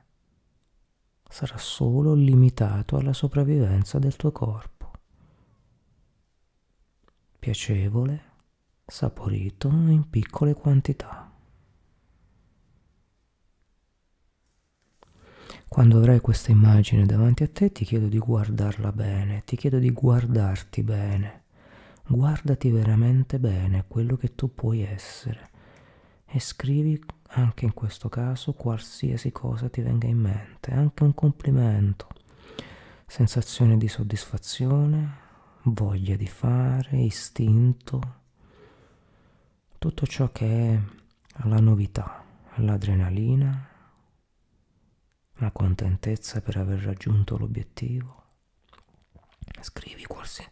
sarà 1.29 1.57
solo 1.57 2.13
limitato 2.13 2.97
alla 2.97 3.15
sopravvivenza 3.15 3.99
del 3.99 4.17
tuo 4.17 4.33
corpo. 4.33 4.91
Piacevole, 7.39 8.23
saporito 8.85 9.69
in 9.69 10.09
piccole 10.11 10.55
quantità. 10.55 11.22
Quando 15.73 15.97
avrai 15.97 16.21
questa 16.21 16.51
immagine 16.51 17.07
davanti 17.07 17.45
a 17.45 17.49
te 17.49 17.73
ti 17.73 17.87
chiedo 17.87 18.07
di 18.07 18.19
guardarla 18.19 18.93
bene, 18.93 19.43
ti 19.47 19.57
chiedo 19.57 19.79
di 19.79 19.91
guardarti 19.91 20.83
bene, 20.83 21.45
guardati 22.07 22.69
veramente 22.71 23.39
bene 23.39 23.87
quello 23.89 24.19
che 24.19 24.35
tu 24.35 24.55
puoi 24.55 24.83
essere. 24.83 25.49
E 26.27 26.41
scrivi 26.41 27.03
anche 27.29 27.65
in 27.65 27.73
questo 27.73 28.11
caso 28.11 28.53
qualsiasi 28.53 29.33
cosa 29.33 29.71
ti 29.71 29.81
venga 29.81 30.07
in 30.07 30.19
mente, 30.19 30.73
anche 30.73 31.05
un 31.05 31.15
complimento, 31.15 32.07
sensazione 33.07 33.79
di 33.79 33.89
soddisfazione, 33.89 35.17
voglia 35.63 36.17
di 36.17 36.27
fare, 36.27 36.99
istinto, 36.99 38.01
tutto 39.79 40.07
ciò 40.07 40.31
che 40.33 40.47
è 40.47 40.79
la 41.49 41.61
novità, 41.61 42.23
l'adrenalina, 42.57 43.71
la 45.43 45.51
contentezza 45.51 46.41
per 46.41 46.57
aver 46.57 46.79
raggiunto 46.83 47.37
l'obiettivo. 47.37 48.21
Scrivi, 49.61 50.05
qualsi, 50.05 50.49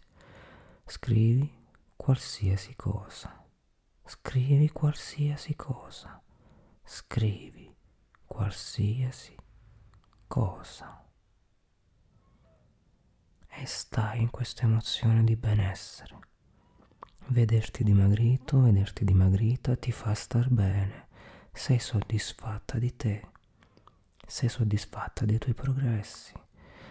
scrivi 0.84 1.48
qualsiasi 1.94 2.74
cosa. 2.74 3.40
Scrivi 4.04 4.68
qualsiasi 4.70 5.54
cosa. 5.54 6.20
Scrivi 6.82 7.72
qualsiasi 8.26 9.36
cosa. 10.26 11.04
E 13.46 13.66
stai 13.66 14.22
in 14.22 14.30
questa 14.30 14.64
emozione 14.64 15.22
di 15.22 15.36
benessere. 15.36 16.18
Vederti 17.28 17.84
dimagrito, 17.84 18.60
vederti 18.62 19.04
dimagrita 19.04 19.76
ti 19.76 19.92
fa 19.92 20.14
star 20.14 20.48
bene. 20.48 21.06
Sei 21.52 21.78
soddisfatta 21.78 22.76
di 22.78 22.96
te 22.96 23.38
sei 24.30 24.48
soddisfatta 24.48 25.24
dei 25.24 25.38
tuoi 25.38 25.54
progressi, 25.54 26.32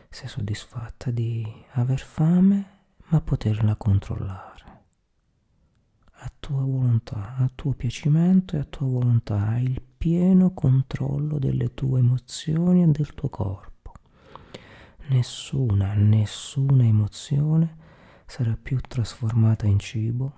sei 0.09 0.27
soddisfatta 0.27 1.09
di 1.09 1.47
aver 1.71 1.99
fame 1.99 2.77
ma 3.07 3.21
poterla 3.21 3.77
controllare. 3.77 4.81
A 6.21 6.31
tua 6.37 6.61
volontà, 6.61 7.37
a 7.37 7.49
tuo 7.55 7.71
piacimento 7.71 8.57
e 8.57 8.59
a 8.59 8.65
tua 8.65 8.87
volontà, 8.87 9.47
hai 9.47 9.63
il 9.63 9.81
pieno 9.81 10.53
controllo 10.53 11.39
delle 11.39 11.73
tue 11.73 11.99
emozioni 11.99 12.83
e 12.83 12.87
del 12.87 13.13
tuo 13.13 13.29
corpo. 13.29 13.93
Nessuna, 15.07 15.93
nessuna 15.93 16.83
emozione 16.83 17.77
sarà 18.25 18.57
più 18.61 18.81
trasformata 18.81 19.65
in 19.65 19.79
cibo 19.79 20.33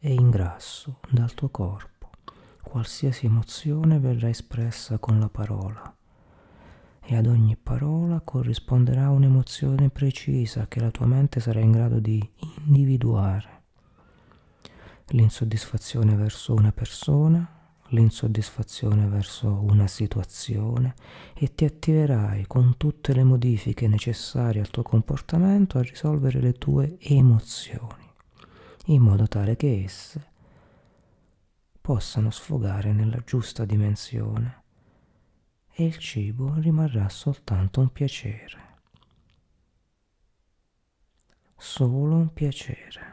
e 0.00 0.12
in 0.12 0.30
grasso 0.30 0.98
dal 1.08 1.32
tuo 1.32 1.48
corpo. 1.48 2.10
Qualsiasi 2.60 3.26
emozione 3.26 4.00
verrà 4.00 4.28
espressa 4.28 4.98
con 4.98 5.20
la 5.20 5.28
parola 5.28 5.94
ad 7.14 7.26
ogni 7.26 7.56
parola 7.56 8.20
corrisponderà 8.20 9.10
un'emozione 9.10 9.90
precisa 9.90 10.66
che 10.66 10.80
la 10.80 10.90
tua 10.90 11.06
mente 11.06 11.40
sarà 11.40 11.60
in 11.60 11.70
grado 11.70 12.00
di 12.00 12.26
individuare. 12.66 13.62
L'insoddisfazione 15.08 16.14
verso 16.14 16.54
una 16.54 16.72
persona, 16.72 17.46
l'insoddisfazione 17.88 19.06
verso 19.06 19.48
una 19.48 19.86
situazione 19.86 20.94
e 21.34 21.54
ti 21.54 21.64
attiverai 21.64 22.46
con 22.46 22.76
tutte 22.76 23.12
le 23.12 23.24
modifiche 23.24 23.86
necessarie 23.86 24.60
al 24.60 24.70
tuo 24.70 24.82
comportamento 24.82 25.78
a 25.78 25.82
risolvere 25.82 26.40
le 26.40 26.54
tue 26.54 26.96
emozioni, 27.00 28.10
in 28.86 29.02
modo 29.02 29.28
tale 29.28 29.56
che 29.56 29.82
esse 29.84 30.32
possano 31.80 32.30
sfogare 32.30 32.92
nella 32.92 33.22
giusta 33.24 33.64
dimensione 33.64 34.63
e 35.76 35.84
il 35.84 35.98
cibo 35.98 36.54
rimarrà 36.54 37.08
soltanto 37.08 37.80
un 37.80 37.90
piacere. 37.90 38.62
Solo 41.56 42.14
un 42.14 42.32
piacere. 42.32 43.12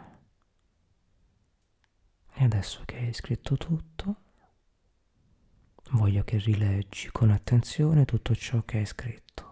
E 2.33 2.43
adesso 2.43 2.83
che 2.85 2.97
hai 2.97 3.13
scritto 3.13 3.57
tutto, 3.57 4.15
voglio 5.91 6.23
che 6.23 6.37
rileggi 6.37 7.09
con 7.11 7.31
attenzione 7.31 8.05
tutto 8.05 8.35
ciò 8.35 8.61
che 8.63 8.77
hai 8.77 8.85
scritto 8.85 9.51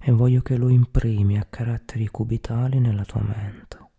e 0.00 0.12
voglio 0.12 0.40
che 0.40 0.56
lo 0.56 0.68
imprimi 0.68 1.38
a 1.38 1.44
caratteri 1.44 2.08
cubitali 2.08 2.78
nella 2.78 3.04
tua 3.04 3.22
mente. 3.22 3.90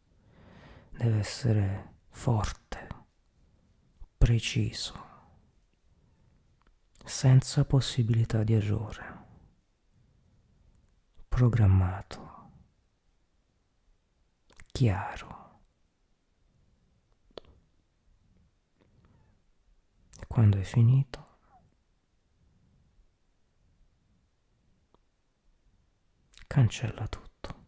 Deve 0.90 1.20
essere 1.20 1.94
forte, 2.10 2.88
preciso 4.18 5.07
senza 7.08 7.64
possibilità 7.64 8.44
di 8.44 8.54
errore, 8.54 9.26
programmato, 11.30 12.52
chiaro. 14.72 15.36
Quando 20.28 20.58
è 20.58 20.64
finito, 20.64 21.40
cancella 26.46 27.08
tutto. 27.08 27.66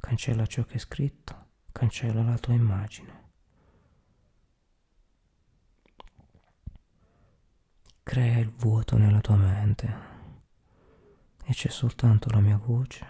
Cancella 0.00 0.44
ciò 0.46 0.64
che 0.64 0.74
è 0.74 0.78
scritto, 0.78 1.46
cancella 1.70 2.24
la 2.24 2.38
tua 2.38 2.54
immagine. 2.54 3.29
Crea 8.10 8.38
il 8.38 8.50
vuoto 8.50 8.96
nella 8.96 9.20
tua 9.20 9.36
mente 9.36 9.98
e 11.44 11.52
c'è 11.52 11.68
soltanto 11.68 12.28
la 12.30 12.40
mia 12.40 12.56
voce 12.56 13.06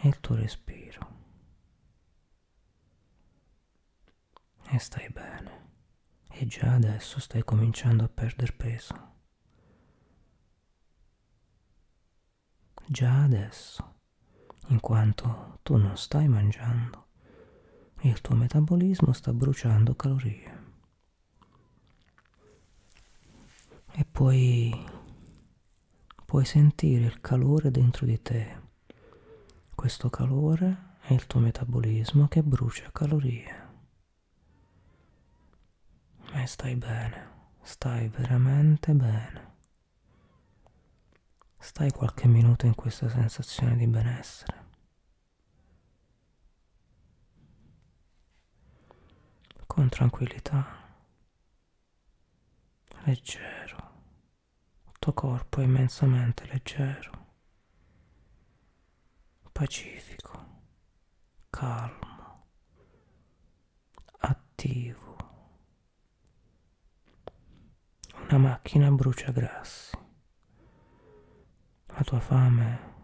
e 0.00 0.08
il 0.08 0.18
tuo 0.20 0.36
respiro. 0.36 1.06
E 4.70 4.78
stai 4.78 5.06
bene 5.10 5.68
e 6.30 6.46
già 6.46 6.72
adesso 6.72 7.20
stai 7.20 7.44
cominciando 7.44 8.04
a 8.04 8.08
perdere 8.08 8.52
peso. 8.54 9.14
Già 12.86 13.22
adesso, 13.22 13.96
in 14.68 14.80
quanto 14.80 15.58
tu 15.62 15.76
non 15.76 15.98
stai 15.98 16.26
mangiando 16.26 17.08
e 17.98 18.08
il 18.08 18.22
tuo 18.22 18.34
metabolismo 18.34 19.12
sta 19.12 19.34
bruciando 19.34 19.94
calorie. 19.94 20.55
E 23.98 24.04
poi 24.04 24.70
puoi 26.26 26.44
sentire 26.44 27.06
il 27.06 27.18
calore 27.22 27.70
dentro 27.70 28.04
di 28.04 28.20
te. 28.20 28.64
Questo 29.74 30.10
calore 30.10 30.96
è 31.00 31.14
il 31.14 31.26
tuo 31.26 31.40
metabolismo 31.40 32.28
che 32.28 32.42
brucia 32.42 32.90
calorie. 32.92 33.64
E 36.30 36.46
stai 36.46 36.76
bene, 36.76 37.54
stai 37.62 38.08
veramente 38.08 38.92
bene. 38.92 39.54
Stai 41.56 41.90
qualche 41.90 42.26
minuto 42.28 42.66
in 42.66 42.74
questa 42.74 43.08
sensazione 43.08 43.76
di 43.76 43.86
benessere. 43.86 44.64
Con 49.66 49.88
tranquillità, 49.88 50.84
leggero 53.04 53.85
tuo 55.06 55.12
corpo 55.12 55.60
è 55.60 55.62
immensamente 55.62 56.46
leggero, 56.46 57.26
pacifico, 59.52 60.46
calmo, 61.48 62.46
attivo. 64.18 65.16
Una 68.28 68.38
macchina 68.38 68.90
brucia 68.90 69.30
grassi. 69.30 69.96
La 71.86 72.02
tua 72.02 72.18
fame 72.18 72.94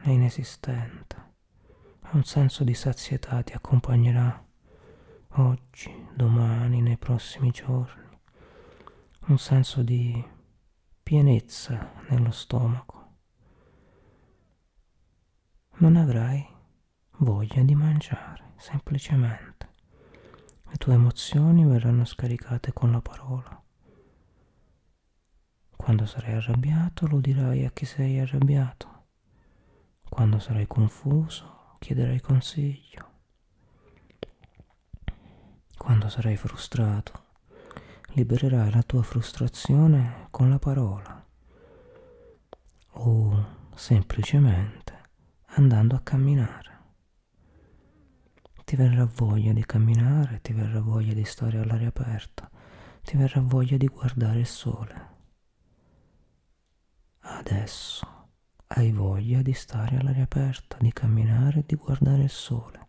è 0.00 0.08
inesistente 0.08 1.34
Un 2.12 2.24
senso 2.24 2.64
di 2.64 2.72
sazietà 2.72 3.42
ti 3.42 3.52
accompagnerà 3.52 4.42
oggi, 5.32 6.08
domani, 6.14 6.80
nei 6.80 6.96
prossimi 6.96 7.50
giorni. 7.50 8.08
Un 9.26 9.38
senso 9.38 9.82
di 9.82 10.34
pienezza 11.06 11.92
nello 12.08 12.32
stomaco. 12.32 13.18
Non 15.74 15.94
avrai 15.94 16.44
voglia 17.18 17.62
di 17.62 17.76
mangiare, 17.76 18.54
semplicemente. 18.56 19.68
Le 20.68 20.76
tue 20.78 20.94
emozioni 20.94 21.64
verranno 21.64 22.04
scaricate 22.04 22.72
con 22.72 22.90
la 22.90 23.00
parola. 23.00 23.62
Quando 25.76 26.06
sarai 26.06 26.34
arrabbiato 26.34 27.06
lo 27.06 27.20
dirai 27.20 27.64
a 27.64 27.70
chi 27.70 27.84
sei 27.84 28.18
arrabbiato. 28.18 29.04
Quando 30.08 30.40
sarai 30.40 30.66
confuso 30.66 31.76
chiederai 31.78 32.20
consiglio. 32.20 33.10
Quando 35.78 36.08
sarai 36.08 36.36
frustrato 36.36 37.25
libererai 38.16 38.70
la 38.70 38.82
tua 38.82 39.02
frustrazione 39.02 40.28
con 40.30 40.48
la 40.48 40.58
parola 40.58 41.22
o 42.92 43.46
semplicemente 43.74 44.94
andando 45.48 45.94
a 45.94 46.00
camminare. 46.00 46.78
Ti 48.64 48.74
verrà 48.74 49.04
voglia 49.04 49.52
di 49.52 49.66
camminare, 49.66 50.40
ti 50.40 50.54
verrà 50.54 50.80
voglia 50.80 51.12
di 51.12 51.26
stare 51.26 51.58
all'aria 51.58 51.88
aperta, 51.88 52.50
ti 53.02 53.18
verrà 53.18 53.42
voglia 53.42 53.76
di 53.76 53.86
guardare 53.86 54.38
il 54.38 54.46
sole. 54.46 55.08
Adesso 57.18 58.28
hai 58.68 58.92
voglia 58.92 59.42
di 59.42 59.52
stare 59.52 59.98
all'aria 59.98 60.24
aperta, 60.24 60.78
di 60.80 60.90
camminare, 60.90 61.64
di 61.66 61.74
guardare 61.74 62.22
il 62.22 62.30
sole. 62.30 62.88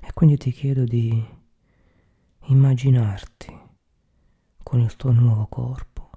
E 0.00 0.12
quindi 0.12 0.36
ti 0.36 0.52
chiedo 0.52 0.84
di 0.84 1.26
immaginarti 2.42 3.63
con 4.74 4.82
il 4.82 4.96
tuo 4.96 5.12
nuovo 5.12 5.46
corpo 5.46 6.10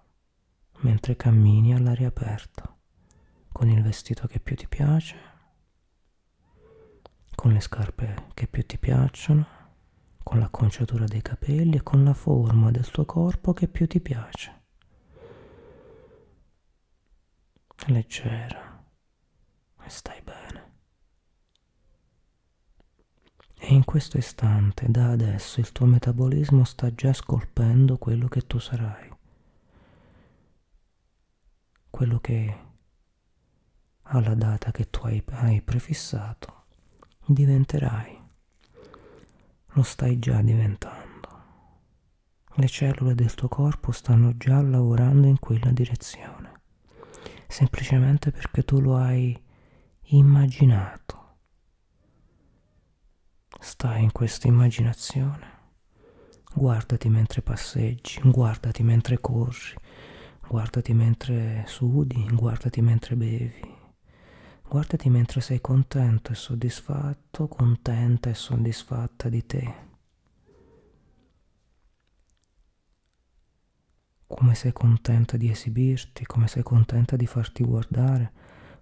mentre 0.80 1.16
cammini 1.16 1.76
all'aria 1.76 2.08
aperta, 2.08 2.76
con 3.52 3.70
il 3.70 3.84
vestito 3.84 4.26
che 4.26 4.40
più 4.40 4.56
ti 4.56 4.68
piace, 4.68 5.16
con 7.36 7.54
le 7.54 7.60
scarpe 7.60 8.30
che 8.34 8.48
più 8.48 8.66
ti 8.66 8.80
piacciono, 8.80 9.46
con 10.24 10.40
l'acconciatura 10.40 11.06
dei 11.06 11.22
capelli 11.22 11.76
e 11.76 11.84
con 11.84 12.04
la 12.04 12.16
forma 12.16 12.72
del 12.72 12.90
tuo 12.90 13.06
corpo 13.06 13.54
che 13.54 13.68
più 13.68 13.86
ti 13.86 14.00
piace. 14.00 14.62
Leggera 17.86 18.84
e 19.84 19.90
stai 19.90 20.20
bene. 20.24 20.47
E 23.70 23.74
in 23.74 23.84
questo 23.84 24.18
istante, 24.18 24.90
da 24.90 25.10
adesso, 25.10 25.60
il 25.60 25.74
tuo 25.74 25.86
metabolismo 25.86 26.64
sta 26.64 26.96
già 26.96 27.12
scolpendo 27.12 27.98
quello 27.98 28.30
che 28.30 28.48
tu 28.48 28.60
sarai. 28.60 29.12
Quello 31.90 32.18
che 32.20 32.58
alla 34.04 34.36
data 34.36 34.72
che 34.72 34.90
tu 34.90 35.02
hai, 35.04 35.22
hai 35.32 35.62
prefissato 35.62 36.64
diventerai. 37.26 38.18
Lo 39.74 39.84
stai 39.84 40.18
già 40.18 40.42
diventando. 40.42 41.30
Le 42.54 42.68
cellule 42.68 43.16
del 43.16 43.34
tuo 43.34 43.50
corpo 43.50 43.92
stanno 43.92 44.38
già 44.38 44.62
lavorando 44.62 45.28
in 45.28 45.40
quella 45.40 45.72
direzione, 45.72 46.62
semplicemente 47.48 48.32
perché 48.32 48.64
tu 48.64 48.80
lo 48.80 48.96
hai 48.96 49.38
immaginato. 50.04 51.27
Stai 53.60 54.04
in 54.04 54.12
questa 54.12 54.48
immaginazione. 54.48 55.56
Guardati 56.54 57.10
mentre 57.10 57.42
passeggi, 57.42 58.20
guardati 58.24 58.84
mentre 58.84 59.20
corri, 59.20 59.76
guardati 60.48 60.94
mentre 60.94 61.64
sudi, 61.68 62.28
guardati 62.32 62.82
mentre 62.82 63.16
bevi. 63.16 63.76
Guardati 64.68 65.10
mentre 65.10 65.42
sei 65.42 65.62
contento 65.62 66.32
e 66.32 66.36
soddisfatto, 66.36 67.48
contenta 67.48 68.30
e 68.30 68.34
soddisfatta 68.34 69.30
di 69.30 69.46
te. 69.46 69.76
Come 74.28 74.56
sei 74.56 74.74
contenta 74.74 75.38
di 75.38 75.50
esibirti, 75.50 76.26
come 76.26 76.48
sei 76.48 76.64
contenta 76.64 77.16
di 77.16 77.26
farti 77.26 77.64
guardare, 77.64 78.32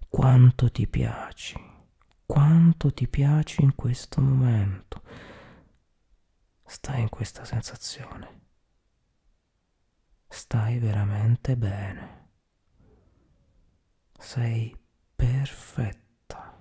quanto 0.09 0.71
ti 0.71 0.87
piaci, 0.87 1.55
quanto 2.25 2.93
ti 2.93 3.07
piaci 3.07 3.61
in 3.61 3.75
questo 3.75 4.21
momento. 4.21 5.01
Stai 6.65 7.01
in 7.01 7.09
questa 7.09 7.45
sensazione. 7.45 8.41
Stai 10.27 10.79
veramente 10.79 11.55
bene. 11.55 12.29
Sei 14.17 14.75
perfetta. 15.15 16.57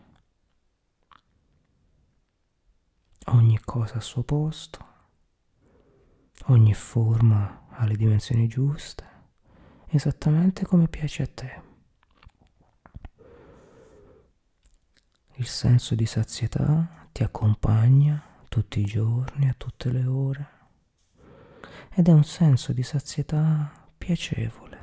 Ogni 3.27 3.59
cosa 3.61 3.95
al 3.95 4.03
suo 4.03 4.23
posto, 4.23 4.87
ogni 6.47 6.75
forma 6.75 7.67
ha 7.71 7.87
le 7.87 7.97
dimensioni 7.97 8.47
giuste, 8.47 9.05
esattamente 9.89 10.67
come 10.67 10.89
piace 10.89 11.23
a 11.23 11.27
te. 11.27 11.74
Il 15.37 15.47
senso 15.47 15.97
di 15.97 16.07
sazietà 16.07 17.09
ti 17.11 17.25
accompagna 17.25 18.23
tutti 18.49 18.79
i 18.79 18.85
giorni, 18.85 19.49
a 19.49 19.55
tutte 19.57 19.91
le 19.91 20.05
ore, 20.07 20.49
ed 21.93 22.07
è 22.07 22.13
un 22.13 22.23
senso 22.23 22.73
di 22.73 22.85
sazietà 22.85 23.89
piacevole, 23.99 24.79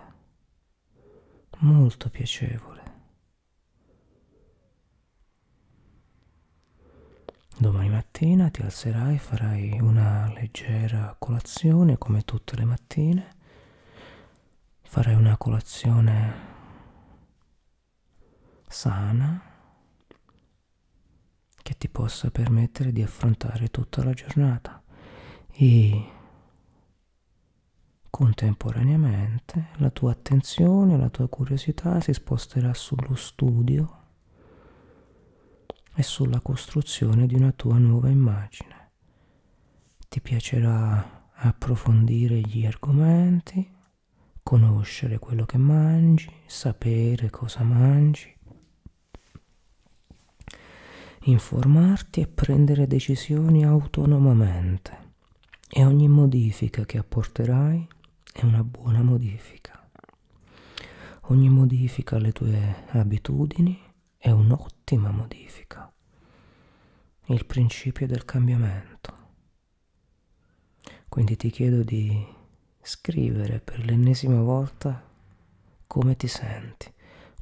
molto 1.59 2.09
piacevole. 2.09 2.79
Domani 7.57 7.89
mattina 7.89 8.49
ti 8.49 8.61
alzerai 8.61 9.15
e 9.15 9.19
farai 9.19 9.79
una 9.79 10.33
leggera 10.33 11.15
colazione 11.17 11.97
come 11.97 12.23
tutte 12.23 12.57
le 12.57 12.65
mattine. 12.65 13.35
Farai 14.81 15.13
una 15.13 15.37
colazione 15.37 16.33
sana 18.67 19.50
che 21.61 21.75
ti 21.77 21.89
possa 21.89 22.31
permettere 22.31 22.91
di 22.91 23.01
affrontare 23.01 23.69
tutta 23.69 24.03
la 24.03 24.13
giornata 24.13 24.81
e 25.51 26.09
contemporaneamente 28.09 29.69
la 29.77 29.89
tua 29.89 30.11
attenzione, 30.11 30.97
la 30.97 31.09
tua 31.09 31.27
curiosità 31.27 31.99
si 32.01 32.13
sposterà 32.13 32.73
sullo 32.73 33.15
studio 33.15 33.99
e 35.93 36.03
sulla 36.03 36.39
costruzione 36.39 37.25
di 37.25 37.35
una 37.35 37.51
tua 37.51 37.77
nuova 37.77 38.09
immagine. 38.09 38.89
Ti 40.07 40.21
piacerà 40.21 41.29
approfondire 41.33 42.39
gli 42.41 42.65
argomenti, 42.65 43.67
conoscere 44.43 45.17
quello 45.17 45.45
che 45.45 45.57
mangi, 45.57 46.29
sapere 46.45 47.29
cosa 47.29 47.63
mangi, 47.63 48.35
informarti 51.23 52.21
e 52.21 52.27
prendere 52.27 52.87
decisioni 52.87 53.63
autonomamente. 53.63 55.09
E 55.69 55.85
ogni 55.85 56.07
modifica 56.07 56.85
che 56.85 56.97
apporterai 56.97 57.87
è 58.33 58.43
una 58.43 58.63
buona 58.63 59.01
modifica. 59.01 59.79
Ogni 61.25 61.49
modifica 61.49 62.15
alle 62.15 62.31
tue 62.31 62.85
abitudini 62.87 63.79
è 64.17 64.31
un'ottima 64.31 65.11
modifica, 65.11 65.91
il 67.27 67.45
principio 67.45 68.07
del 68.07 68.25
cambiamento. 68.25 69.19
Quindi 71.07 71.37
ti 71.37 71.49
chiedo 71.49 71.83
di 71.83 72.25
scrivere 72.81 73.59
per 73.59 73.85
l'ennesima 73.85 74.41
volta 74.41 75.07
come 75.87 76.15
ti 76.15 76.27
senti, 76.27 76.91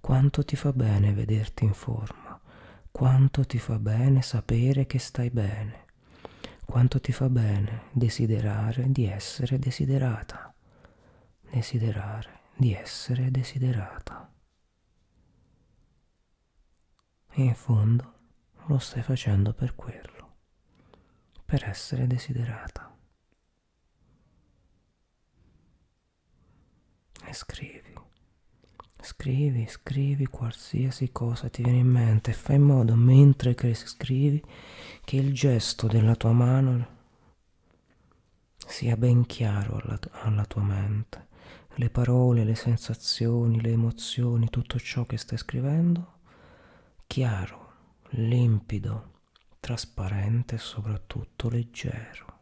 quanto 0.02 0.44
ti 0.44 0.56
fa 0.56 0.74
bene 0.74 1.14
vederti 1.14 1.64
in 1.64 1.74
forma, 1.74 2.29
quanto 2.92 3.46
ti 3.46 3.60
fa 3.60 3.80
bene 3.80 4.22
sapere 4.22 4.86
che 4.86 5.00
stai 5.00 5.30
bene, 5.30 5.86
quanto 6.66 7.00
ti 7.00 7.12
fa 7.12 7.30
bene 7.30 7.84
desiderare 7.92 8.92
di 8.92 9.06
essere 9.06 9.58
desiderata, 9.60 10.54
desiderare 11.52 12.40
di 12.56 12.74
essere 12.74 13.32
desiderata. 13.32 14.32
E 17.32 17.42
in 17.42 17.56
fondo 17.56 18.14
lo 18.66 18.78
stai 18.80 19.02
facendo 19.02 19.54
per 19.54 19.76
quello, 19.76 20.38
per 21.46 21.64
essere 21.68 22.06
desiderata. 22.06 22.96
E 27.26 27.34
scrivi, 27.34 27.94
Scrivi, 29.02 29.66
scrivi 29.68 30.28
qualsiasi 30.28 31.12
cosa 31.12 31.50
ti 31.50 31.64
viene 31.64 31.80
in 31.80 31.88
mente, 31.88 32.34
fai 32.34 32.58
in 32.58 32.64
modo 32.64 32.96
mentre 32.96 33.56
che 33.56 33.74
scrivi 33.74 34.44
che 35.04 35.16
il 35.16 35.34
gesto 35.34 35.88
della 35.88 36.16
tua 36.16 36.34
mano 36.34 36.98
sia 38.58 38.98
ben 38.98 39.26
chiaro 39.26 39.78
alla, 39.78 40.00
alla 40.24 40.46
tua 40.46 40.64
mente. 40.64 41.28
Le 41.76 41.90
parole, 41.90 42.44
le 42.44 42.56
sensazioni, 42.56 43.62
le 43.62 43.72
emozioni, 43.72 44.50
tutto 44.50 44.78
ciò 44.80 45.06
che 45.06 45.18
stai 45.18 45.38
scrivendo, 45.38 46.20
chiaro, 47.08 47.74
limpido, 48.10 49.12
trasparente 49.60 50.56
e 50.56 50.60
soprattutto 50.60 51.48
leggero, 51.50 52.40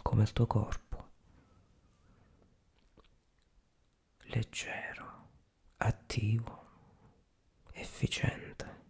come 0.00 0.22
il 0.22 0.32
tuo 0.32 0.46
corpo. 0.46 0.82
Leggero, 4.28 4.93
attivo, 5.76 6.66
efficiente, 7.72 8.82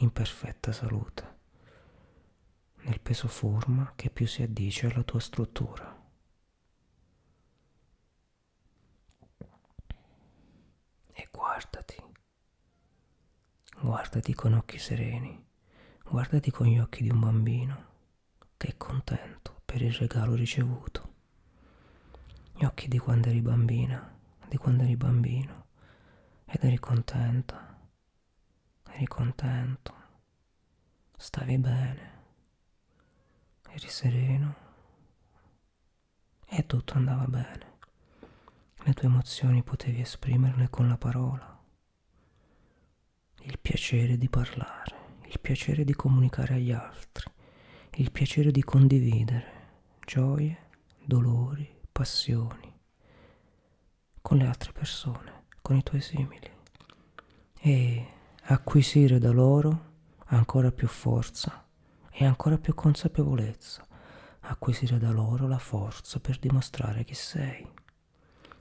in 0.00 0.12
perfetta 0.12 0.72
salute, 0.72 1.36
nel 2.82 3.00
peso 3.00 3.28
forma 3.28 3.92
che 3.96 4.10
più 4.10 4.26
si 4.26 4.42
addice 4.42 4.86
alla 4.86 5.02
tua 5.02 5.20
struttura. 5.20 5.96
E 11.12 11.28
guardati, 11.30 11.96
guardati 13.80 14.34
con 14.34 14.52
occhi 14.52 14.78
sereni, 14.78 15.44
guardati 16.04 16.50
con 16.50 16.66
gli 16.66 16.78
occhi 16.78 17.02
di 17.02 17.10
un 17.10 17.20
bambino 17.20 17.86
che 18.56 18.68
è 18.68 18.76
contento 18.76 19.60
per 19.64 19.82
il 19.82 19.92
regalo 19.92 20.34
ricevuto, 20.34 21.14
gli 22.52 22.64
occhi 22.64 22.86
di 22.88 22.98
quando 22.98 23.28
eri 23.28 23.40
bambina, 23.40 24.16
di 24.48 24.56
quando 24.56 24.84
eri 24.84 24.96
bambino 24.96 25.66
ed 26.50 26.64
eri 26.64 26.78
contenta, 26.78 27.78
eri 28.90 29.06
contento, 29.06 29.94
stavi 31.16 31.58
bene, 31.58 32.12
eri 33.68 33.88
sereno. 33.88 34.66
E 36.50 36.64
tutto 36.64 36.94
andava 36.94 37.26
bene. 37.26 37.76
Le 38.84 38.94
tue 38.94 39.06
emozioni 39.06 39.62
potevi 39.62 40.00
esprimerle 40.00 40.70
con 40.70 40.88
la 40.88 40.96
parola. 40.96 41.62
Il 43.40 43.58
piacere 43.58 44.16
di 44.16 44.30
parlare, 44.30 45.16
il 45.26 45.38
piacere 45.40 45.84
di 45.84 45.94
comunicare 45.94 46.54
agli 46.54 46.72
altri, 46.72 47.30
il 47.96 48.10
piacere 48.10 48.50
di 48.50 48.62
condividere 48.62 49.56
gioie, 50.06 50.70
dolori, 51.04 51.68
passioni 51.92 52.74
con 54.22 54.38
le 54.38 54.46
altre 54.46 54.72
persone, 54.72 55.37
con 55.68 55.76
i 55.76 55.82
tuoi 55.82 56.00
simili 56.00 56.50
e 57.60 58.06
acquisire 58.44 59.18
da 59.18 59.30
loro 59.30 59.96
ancora 60.28 60.72
più 60.72 60.88
forza 60.88 61.66
e 62.10 62.24
ancora 62.24 62.56
più 62.56 62.74
consapevolezza, 62.74 63.86
acquisire 64.40 64.96
da 64.96 65.10
loro 65.10 65.46
la 65.46 65.58
forza 65.58 66.20
per 66.20 66.38
dimostrare 66.38 67.04
chi 67.04 67.12
sei. 67.12 67.70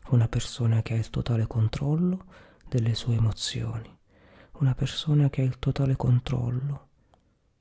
Una 0.10 0.28
persona 0.28 0.82
che 0.82 0.96
ha 0.96 0.98
il 0.98 1.10
totale 1.10 1.48
controllo 1.48 2.26
delle 2.68 2.94
sue 2.94 3.16
emozioni, 3.16 3.98
una 4.56 4.76
persona 4.76 5.30
che 5.30 5.44
ha 5.44 5.46
il 5.46 5.60
totale 5.60 5.96
controllo 5.96 6.90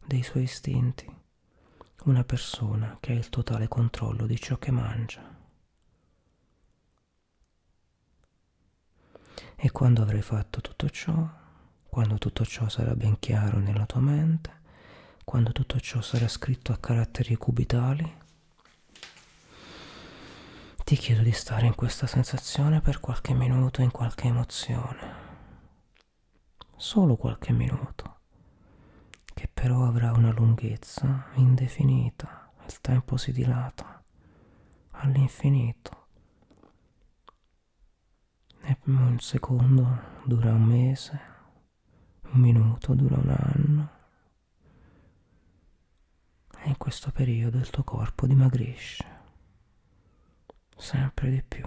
dei 0.04 0.24
suoi 0.24 0.42
istinti, 0.42 1.08
una 2.06 2.24
persona 2.24 2.96
che 2.98 3.12
ha 3.12 3.14
il 3.14 3.28
totale 3.28 3.68
controllo 3.68 4.26
di 4.26 4.40
ciò 4.40 4.56
che 4.56 4.72
mangia. 4.72 5.35
E 9.56 9.70
quando 9.70 10.02
avrai 10.02 10.22
fatto 10.22 10.60
tutto 10.60 10.88
ciò, 10.90 11.28
quando 11.88 12.18
tutto 12.18 12.44
ciò 12.44 12.68
sarà 12.68 12.94
ben 12.94 13.18
chiaro 13.18 13.58
nella 13.58 13.86
tua 13.86 14.00
mente, 14.00 14.52
quando 15.24 15.52
tutto 15.52 15.80
ciò 15.80 16.00
sarà 16.00 16.28
scritto 16.28 16.72
a 16.72 16.78
caratteri 16.78 17.34
cubitali, 17.36 18.24
ti 20.84 20.94
chiedo 20.96 21.22
di 21.22 21.32
stare 21.32 21.66
in 21.66 21.74
questa 21.74 22.06
sensazione 22.06 22.80
per 22.80 23.00
qualche 23.00 23.34
minuto 23.34 23.82
in 23.82 23.90
qualche 23.90 24.28
emozione. 24.28 25.24
Solo 26.76 27.16
qualche 27.16 27.52
minuto, 27.52 28.18
che 29.34 29.48
però 29.52 29.84
avrà 29.84 30.12
una 30.12 30.30
lunghezza 30.32 31.26
indefinita, 31.34 32.52
il 32.66 32.80
tempo 32.80 33.16
si 33.16 33.32
dilata 33.32 34.00
all'infinito. 34.92 36.05
E 38.68 38.76
un 38.86 39.20
secondo 39.20 40.00
dura 40.24 40.52
un 40.52 40.64
mese, 40.64 41.20
un 42.32 42.40
minuto 42.40 42.94
dura 42.94 43.16
un 43.16 43.28
anno. 43.28 43.90
E 46.58 46.68
in 46.68 46.76
questo 46.76 47.12
periodo 47.12 47.58
il 47.58 47.70
tuo 47.70 47.84
corpo 47.84 48.26
dimagrisce 48.26 49.04
sempre 50.76 51.30
di 51.30 51.42
più, 51.46 51.64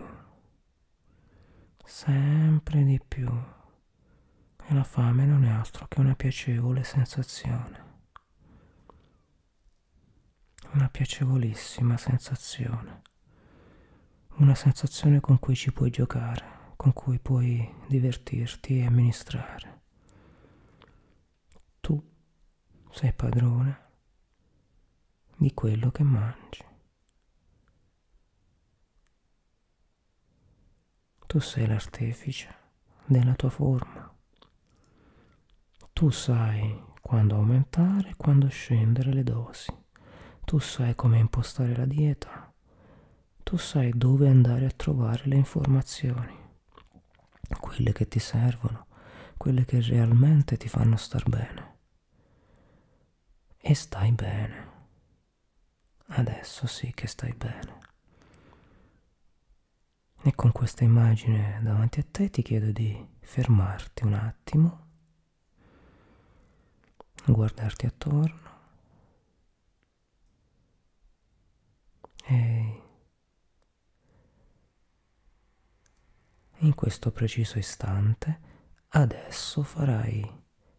sempre 1.85 2.83
di 2.83 2.99
più. 3.07 3.29
E 4.67 4.73
la 4.73 4.83
fame 4.83 5.25
non 5.25 5.45
è 5.45 5.49
altro 5.49 5.87
che 5.87 6.01
una 6.01 6.15
piacevole 6.15 6.83
sensazione. 6.83 7.87
Una 10.73 10.89
piacevolissima 10.89 11.95
sensazione. 11.95 13.01
Una 14.35 14.53
sensazione 14.53 15.21
con 15.21 15.39
cui 15.39 15.55
ci 15.55 15.71
puoi 15.71 15.89
giocare, 15.89 16.58
con 16.79 16.93
cui 16.93 17.19
puoi 17.19 17.69
divertirti 17.87 18.79
e 18.79 18.85
amministrare. 18.85 19.81
Tu 21.81 22.01
sei 22.89 23.11
padrone 23.11 23.87
di 25.35 25.53
quello 25.53 25.91
che 25.91 26.03
mangi. 26.03 26.63
Tu 31.27 31.39
sei 31.39 31.67
l'artefice 31.67 32.55
della 33.05 33.35
tua 33.35 33.49
forma. 33.49 34.15
Tu 35.91 36.09
sai 36.11 36.81
quando 37.01 37.35
aumentare 37.35 38.11
e 38.11 38.15
quando 38.15 38.47
scendere 38.47 39.11
le 39.11 39.23
dosi. 39.23 39.77
Tu 40.45 40.59
sai 40.59 40.95
come 40.95 41.19
impostare 41.19 41.75
la 41.75 41.85
dieta. 41.85 42.49
Tu 43.43 43.57
sai 43.57 43.91
dove 43.93 44.29
andare 44.29 44.65
a 44.65 44.71
trovare 44.71 45.23
le 45.25 45.35
informazioni. 45.35 46.38
Quelle 47.57 47.91
che 47.93 48.07
ti 48.07 48.19
servono, 48.19 48.87
quelle 49.37 49.65
che 49.65 49.81
realmente 49.81 50.57
ti 50.57 50.67
fanno 50.67 50.97
star 50.97 51.27
bene. 51.27 51.77
E 53.57 53.73
stai 53.73 54.11
bene. 54.11 54.67
Adesso 56.07 56.67
sì 56.67 56.91
che 56.93 57.07
stai 57.07 57.33
bene. 57.33 57.77
E 60.21 60.35
con 60.35 60.51
questa 60.51 60.83
immagine 60.83 61.59
davanti 61.63 61.99
a 61.99 62.05
te 62.09 62.29
ti 62.29 62.41
chiedo 62.41 62.71
di 62.71 63.07
fermarti 63.21 64.03
un 64.05 64.13
attimo, 64.13 64.87
guardarti 67.25 67.85
attorno 67.85 68.47
e 72.25 72.81
in 76.61 76.75
questo 76.75 77.11
preciso 77.11 77.57
istante 77.57 78.39
adesso 78.89 79.63
farai 79.63 80.37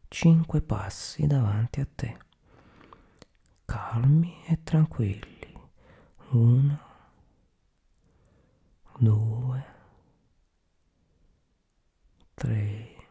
cinque 0.08 0.60
passi 0.60 1.26
davanti 1.26 1.80
a 1.80 1.86
te, 1.94 2.18
calmi 3.64 4.44
e 4.46 4.62
tranquilli. 4.62 5.38
Uno, 6.32 6.80
due, 8.98 9.64
tre, 12.34 13.08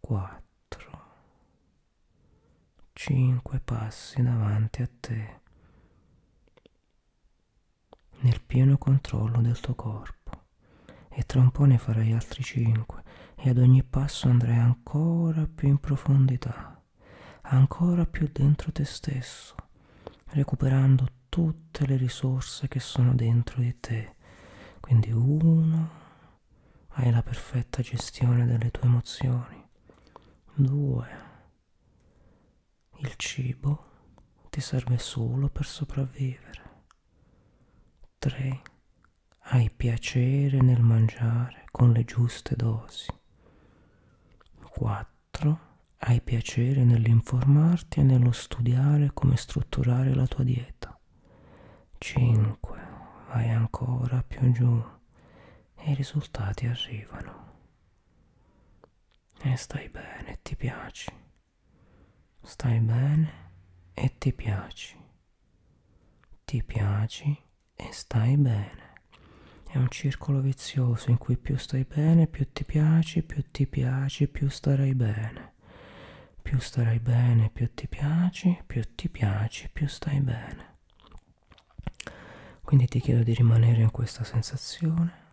quattro, 0.00 1.02
cinque 2.92 3.60
passi 3.60 4.22
davanti 4.22 4.82
a 4.82 4.88
te 5.00 5.40
nel 8.20 8.42
pieno 8.42 8.78
controllo 8.78 9.40
del 9.40 9.58
tuo 9.60 9.74
corpo 9.74 10.46
e 11.08 11.24
tra 11.24 11.40
un 11.40 11.50
po' 11.50 11.64
ne 11.64 11.78
farai 11.78 12.12
altri 12.12 12.42
cinque 12.42 13.02
e 13.36 13.50
ad 13.50 13.58
ogni 13.58 13.82
passo 13.82 14.28
andrai 14.28 14.56
ancora 14.56 15.46
più 15.46 15.68
in 15.68 15.78
profondità, 15.78 16.80
ancora 17.42 18.06
più 18.06 18.28
dentro 18.32 18.72
te 18.72 18.84
stesso, 18.84 19.54
recuperando 20.26 21.06
tutte 21.28 21.86
le 21.86 21.96
risorse 21.96 22.68
che 22.68 22.80
sono 22.80 23.14
dentro 23.14 23.60
di 23.60 23.78
te. 23.80 24.14
Quindi 24.80 25.10
uno, 25.12 25.90
hai 26.90 27.10
la 27.10 27.22
perfetta 27.22 27.82
gestione 27.82 28.46
delle 28.46 28.70
tue 28.70 28.84
emozioni. 28.84 29.66
Due, 30.54 31.08
il 32.98 33.14
cibo 33.16 33.86
ti 34.50 34.60
serve 34.60 34.98
solo 34.98 35.48
per 35.48 35.66
sopravvivere. 35.66 36.67
Tre, 38.20 38.62
hai 39.38 39.70
piacere 39.70 40.60
nel 40.60 40.80
mangiare 40.80 41.66
con 41.70 41.92
le 41.92 42.02
giuste 42.02 42.56
dosi. 42.56 43.06
4. 44.70 45.60
Hai 45.98 46.20
piacere 46.20 46.82
nell'informarti 46.82 48.00
e 48.00 48.02
nello 48.02 48.32
studiare 48.32 49.12
come 49.14 49.36
strutturare 49.36 50.14
la 50.14 50.26
tua 50.26 50.42
dieta. 50.42 50.98
5. 51.98 52.78
Vai 53.28 53.50
ancora 53.50 54.20
più 54.24 54.50
giù 54.50 54.84
e 55.76 55.92
i 55.92 55.94
risultati 55.94 56.66
arrivano. 56.66 57.52
E 59.42 59.56
stai 59.56 59.88
bene, 59.90 60.40
ti 60.42 60.56
piaci. 60.56 61.12
Stai 62.42 62.80
bene 62.80 63.52
e 63.94 64.12
ti 64.18 64.32
piaci. 64.32 64.96
Ti 66.44 66.64
piaci 66.64 67.46
e 67.80 67.92
stai 67.92 68.36
bene. 68.36 68.86
È 69.70 69.76
un 69.76 69.88
circolo 69.88 70.40
vizioso 70.40 71.10
in 71.10 71.18
cui 71.18 71.36
più 71.36 71.56
stai 71.56 71.84
bene, 71.84 72.26
più 72.26 72.50
ti 72.52 72.64
piaci, 72.64 73.22
più 73.22 73.44
ti 73.52 73.66
piaci, 73.66 74.26
più 74.26 74.48
starai 74.48 74.94
bene. 74.94 75.52
Più 76.42 76.58
starai 76.58 76.98
bene, 76.98 77.50
più 77.50 77.72
ti 77.72 77.86
piaci, 77.86 78.62
più 78.66 78.82
ti 78.94 79.08
piaci, 79.08 79.70
più 79.72 79.86
stai 79.86 80.20
bene. 80.20 80.76
Quindi 82.62 82.86
ti 82.86 82.98
chiedo 83.00 83.22
di 83.22 83.34
rimanere 83.34 83.82
in 83.82 83.90
questa 83.90 84.24
sensazione 84.24 85.26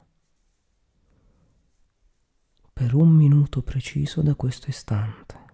per 2.71 2.93
un 2.93 3.10
minuto 3.10 3.63
preciso 3.63 4.21
da 4.21 4.36
questo 4.36 4.69
istante. 4.69 5.44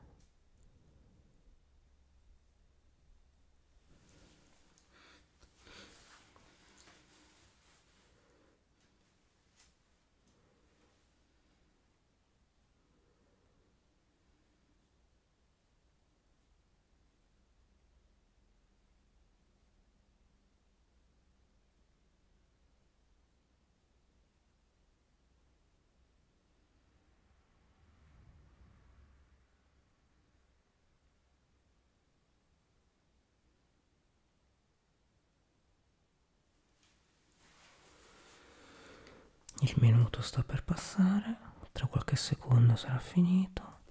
Il 39.63 39.73
minuto 39.77 40.23
sta 40.23 40.41
per 40.41 40.63
passare, 40.63 41.37
tra 41.71 41.85
qualche 41.85 42.15
secondo 42.15 42.75
sarà 42.75 42.97
finito 42.97 43.81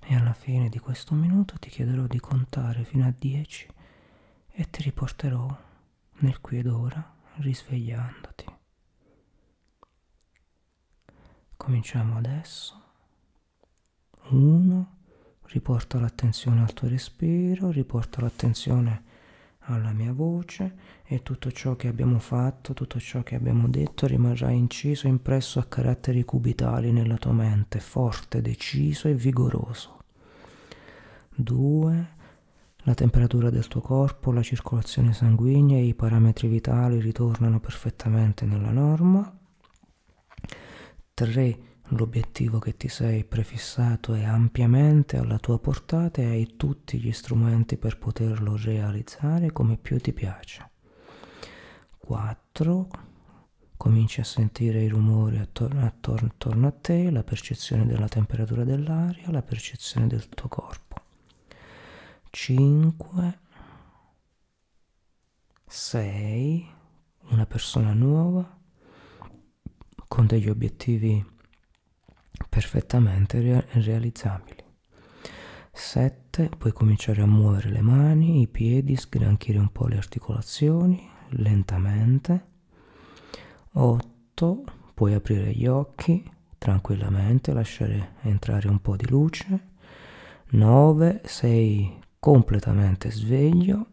e 0.00 0.14
alla 0.14 0.32
fine 0.32 0.68
di 0.68 0.78
questo 0.78 1.12
minuto 1.12 1.58
ti 1.58 1.70
chiederò 1.70 2.06
di 2.06 2.20
contare 2.20 2.84
fino 2.84 3.04
a 3.04 3.12
10 3.16 3.68
e 4.50 4.70
ti 4.70 4.82
riporterò 4.82 5.44
nel 6.20 6.40
qui 6.40 6.58
ed 6.58 6.68
ora 6.68 7.16
risvegliandoti. 7.38 8.44
Cominciamo 11.56 12.16
adesso. 12.16 12.82
1. 14.28 14.96
Riporta 15.46 15.98
l'attenzione 15.98 16.60
al 16.60 16.72
tuo 16.72 16.86
respiro, 16.86 17.70
riporta 17.70 18.20
l'attenzione 18.20 19.07
alla 19.68 19.92
mia 19.92 20.12
voce 20.12 20.74
e 21.04 21.22
tutto 21.22 21.50
ciò 21.50 21.76
che 21.76 21.88
abbiamo 21.88 22.18
fatto, 22.18 22.74
tutto 22.74 22.98
ciò 22.98 23.22
che 23.22 23.34
abbiamo 23.34 23.68
detto 23.68 24.06
rimarrà 24.06 24.50
inciso 24.50 25.06
e 25.06 25.10
impresso 25.10 25.58
a 25.58 25.64
caratteri 25.64 26.24
cubitali 26.24 26.92
nella 26.92 27.16
tua 27.16 27.32
mente, 27.32 27.80
forte, 27.80 28.40
deciso 28.42 29.08
e 29.08 29.14
vigoroso. 29.14 29.96
2. 31.34 32.16
La 32.82 32.94
temperatura 32.94 33.50
del 33.50 33.68
tuo 33.68 33.80
corpo, 33.80 34.32
la 34.32 34.42
circolazione 34.42 35.12
sanguigna 35.12 35.76
e 35.76 35.84
i 35.84 35.94
parametri 35.94 36.48
vitali 36.48 37.00
ritornano 37.00 37.60
perfettamente 37.60 38.46
nella 38.46 38.70
norma. 38.70 39.30
3 41.14 41.67
L'obiettivo 41.92 42.58
che 42.58 42.76
ti 42.76 42.88
sei 42.88 43.24
prefissato 43.24 44.12
è 44.12 44.22
ampiamente 44.22 45.16
alla 45.16 45.38
tua 45.38 45.58
portata 45.58 46.20
e 46.20 46.26
hai 46.26 46.56
tutti 46.56 47.00
gli 47.00 47.12
strumenti 47.12 47.78
per 47.78 47.96
poterlo 47.96 48.58
realizzare 48.58 49.52
come 49.52 49.78
più 49.78 49.98
ti 49.98 50.12
piace. 50.12 50.70
4. 51.96 52.88
Cominci 53.78 54.20
a 54.20 54.24
sentire 54.24 54.82
i 54.82 54.88
rumori 54.88 55.38
attorno, 55.38 55.86
attorno, 55.86 56.28
attorno 56.28 56.66
a 56.66 56.72
te, 56.72 57.10
la 57.10 57.22
percezione 57.22 57.86
della 57.86 58.08
temperatura 58.08 58.64
dell'aria, 58.64 59.30
la 59.30 59.42
percezione 59.42 60.08
del 60.08 60.28
tuo 60.28 60.48
corpo. 60.48 60.96
5. 62.28 63.38
6. 65.66 66.68
Una 67.30 67.46
persona 67.46 67.94
nuova 67.94 68.58
con 70.06 70.26
degli 70.26 70.50
obiettivi 70.50 71.36
perfettamente 72.48 73.40
re 73.40 73.66
realizzabili. 73.72 74.64
7. 75.72 76.50
Puoi 76.58 76.72
cominciare 76.72 77.22
a 77.22 77.26
muovere 77.26 77.70
le 77.70 77.80
mani, 77.80 78.40
i 78.40 78.48
piedi, 78.48 78.96
sgranchire 78.96 79.58
un 79.58 79.70
po' 79.70 79.86
le 79.86 79.96
articolazioni 79.96 81.08
lentamente. 81.30 82.46
8. 83.72 84.64
Puoi 84.94 85.14
aprire 85.14 85.52
gli 85.52 85.66
occhi 85.66 86.28
tranquillamente, 86.58 87.52
lasciare 87.52 88.14
entrare 88.22 88.68
un 88.68 88.80
po' 88.80 88.96
di 88.96 89.08
luce. 89.08 89.68
9. 90.50 91.20
Sei 91.24 92.00
completamente 92.18 93.10
sveglio 93.10 93.90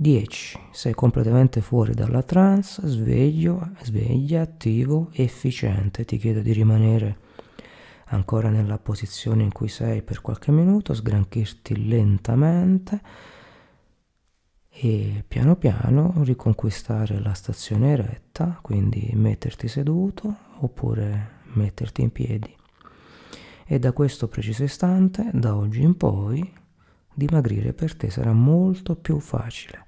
10. 0.00 0.60
Sei 0.70 0.94
completamente 0.94 1.60
fuori 1.60 1.92
dalla 1.92 2.22
trance, 2.22 2.86
sveglio, 2.86 3.72
sveglia, 3.82 4.42
attivo, 4.42 5.08
efficiente. 5.10 6.04
Ti 6.04 6.18
chiedo 6.18 6.38
di 6.38 6.52
rimanere 6.52 7.18
ancora 8.10 8.48
nella 8.48 8.78
posizione 8.78 9.42
in 9.42 9.50
cui 9.50 9.66
sei 9.66 10.02
per 10.02 10.20
qualche 10.20 10.52
minuto, 10.52 10.94
sgranchirti 10.94 11.88
lentamente 11.88 13.00
e 14.68 15.24
piano 15.26 15.56
piano 15.56 16.12
riconquistare 16.18 17.18
la 17.18 17.32
stazione 17.32 17.90
eretta, 17.90 18.56
quindi 18.62 19.10
metterti 19.14 19.66
seduto 19.66 20.32
oppure 20.58 21.40
metterti 21.54 22.02
in 22.02 22.12
piedi. 22.12 22.56
E 23.66 23.78
da 23.80 23.90
questo 23.90 24.28
preciso 24.28 24.62
istante, 24.62 25.28
da 25.32 25.56
oggi 25.56 25.82
in 25.82 25.96
poi, 25.96 26.52
dimagrire 27.12 27.72
per 27.72 27.96
te 27.96 28.10
sarà 28.10 28.32
molto 28.32 28.94
più 28.94 29.18
facile 29.18 29.86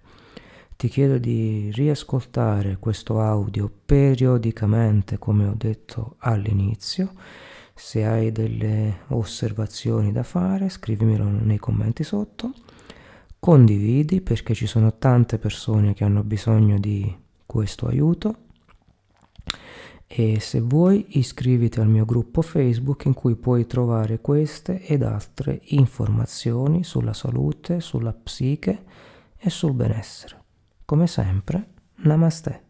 ti 0.81 0.89
chiedo 0.89 1.19
di 1.19 1.71
riascoltare 1.75 2.79
questo 2.79 3.21
audio 3.21 3.71
periodicamente 3.85 5.19
come 5.19 5.47
ho 5.47 5.53
detto 5.55 6.15
all'inizio. 6.21 7.13
Se 7.75 8.03
hai 8.07 8.33
delle 8.33 9.01
osservazioni 9.09 10.11
da 10.11 10.23
fare 10.23 10.71
scrivimelo 10.71 11.29
nei 11.29 11.59
commenti 11.59 12.03
sotto. 12.03 12.55
Condividi 13.39 14.23
perché 14.23 14.55
ci 14.55 14.67
sono 14.67 14.97
tante 14.97 15.37
persone 15.37 15.93
che 15.93 16.05
hanno 16.05 16.23
bisogno 16.23 16.79
di 16.79 17.15
questo 17.45 17.87
aiuto. 17.87 18.37
E 20.07 20.41
se 20.41 20.63
vuoi 20.63 21.19
iscriviti 21.19 21.79
al 21.79 21.89
mio 21.89 22.07
gruppo 22.07 22.41
Facebook 22.41 23.05
in 23.05 23.13
cui 23.13 23.35
puoi 23.37 23.67
trovare 23.67 24.23
queste 24.23 24.83
ed 24.87 25.03
altre 25.03 25.61
informazioni 25.63 26.85
sulla 26.85 27.13
salute, 27.13 27.81
sulla 27.81 28.15
psiche 28.15 28.83
e 29.37 29.51
sul 29.51 29.75
benessere. 29.75 30.40
Come 30.91 31.07
sempre, 31.07 31.69
namaste. 31.99 32.70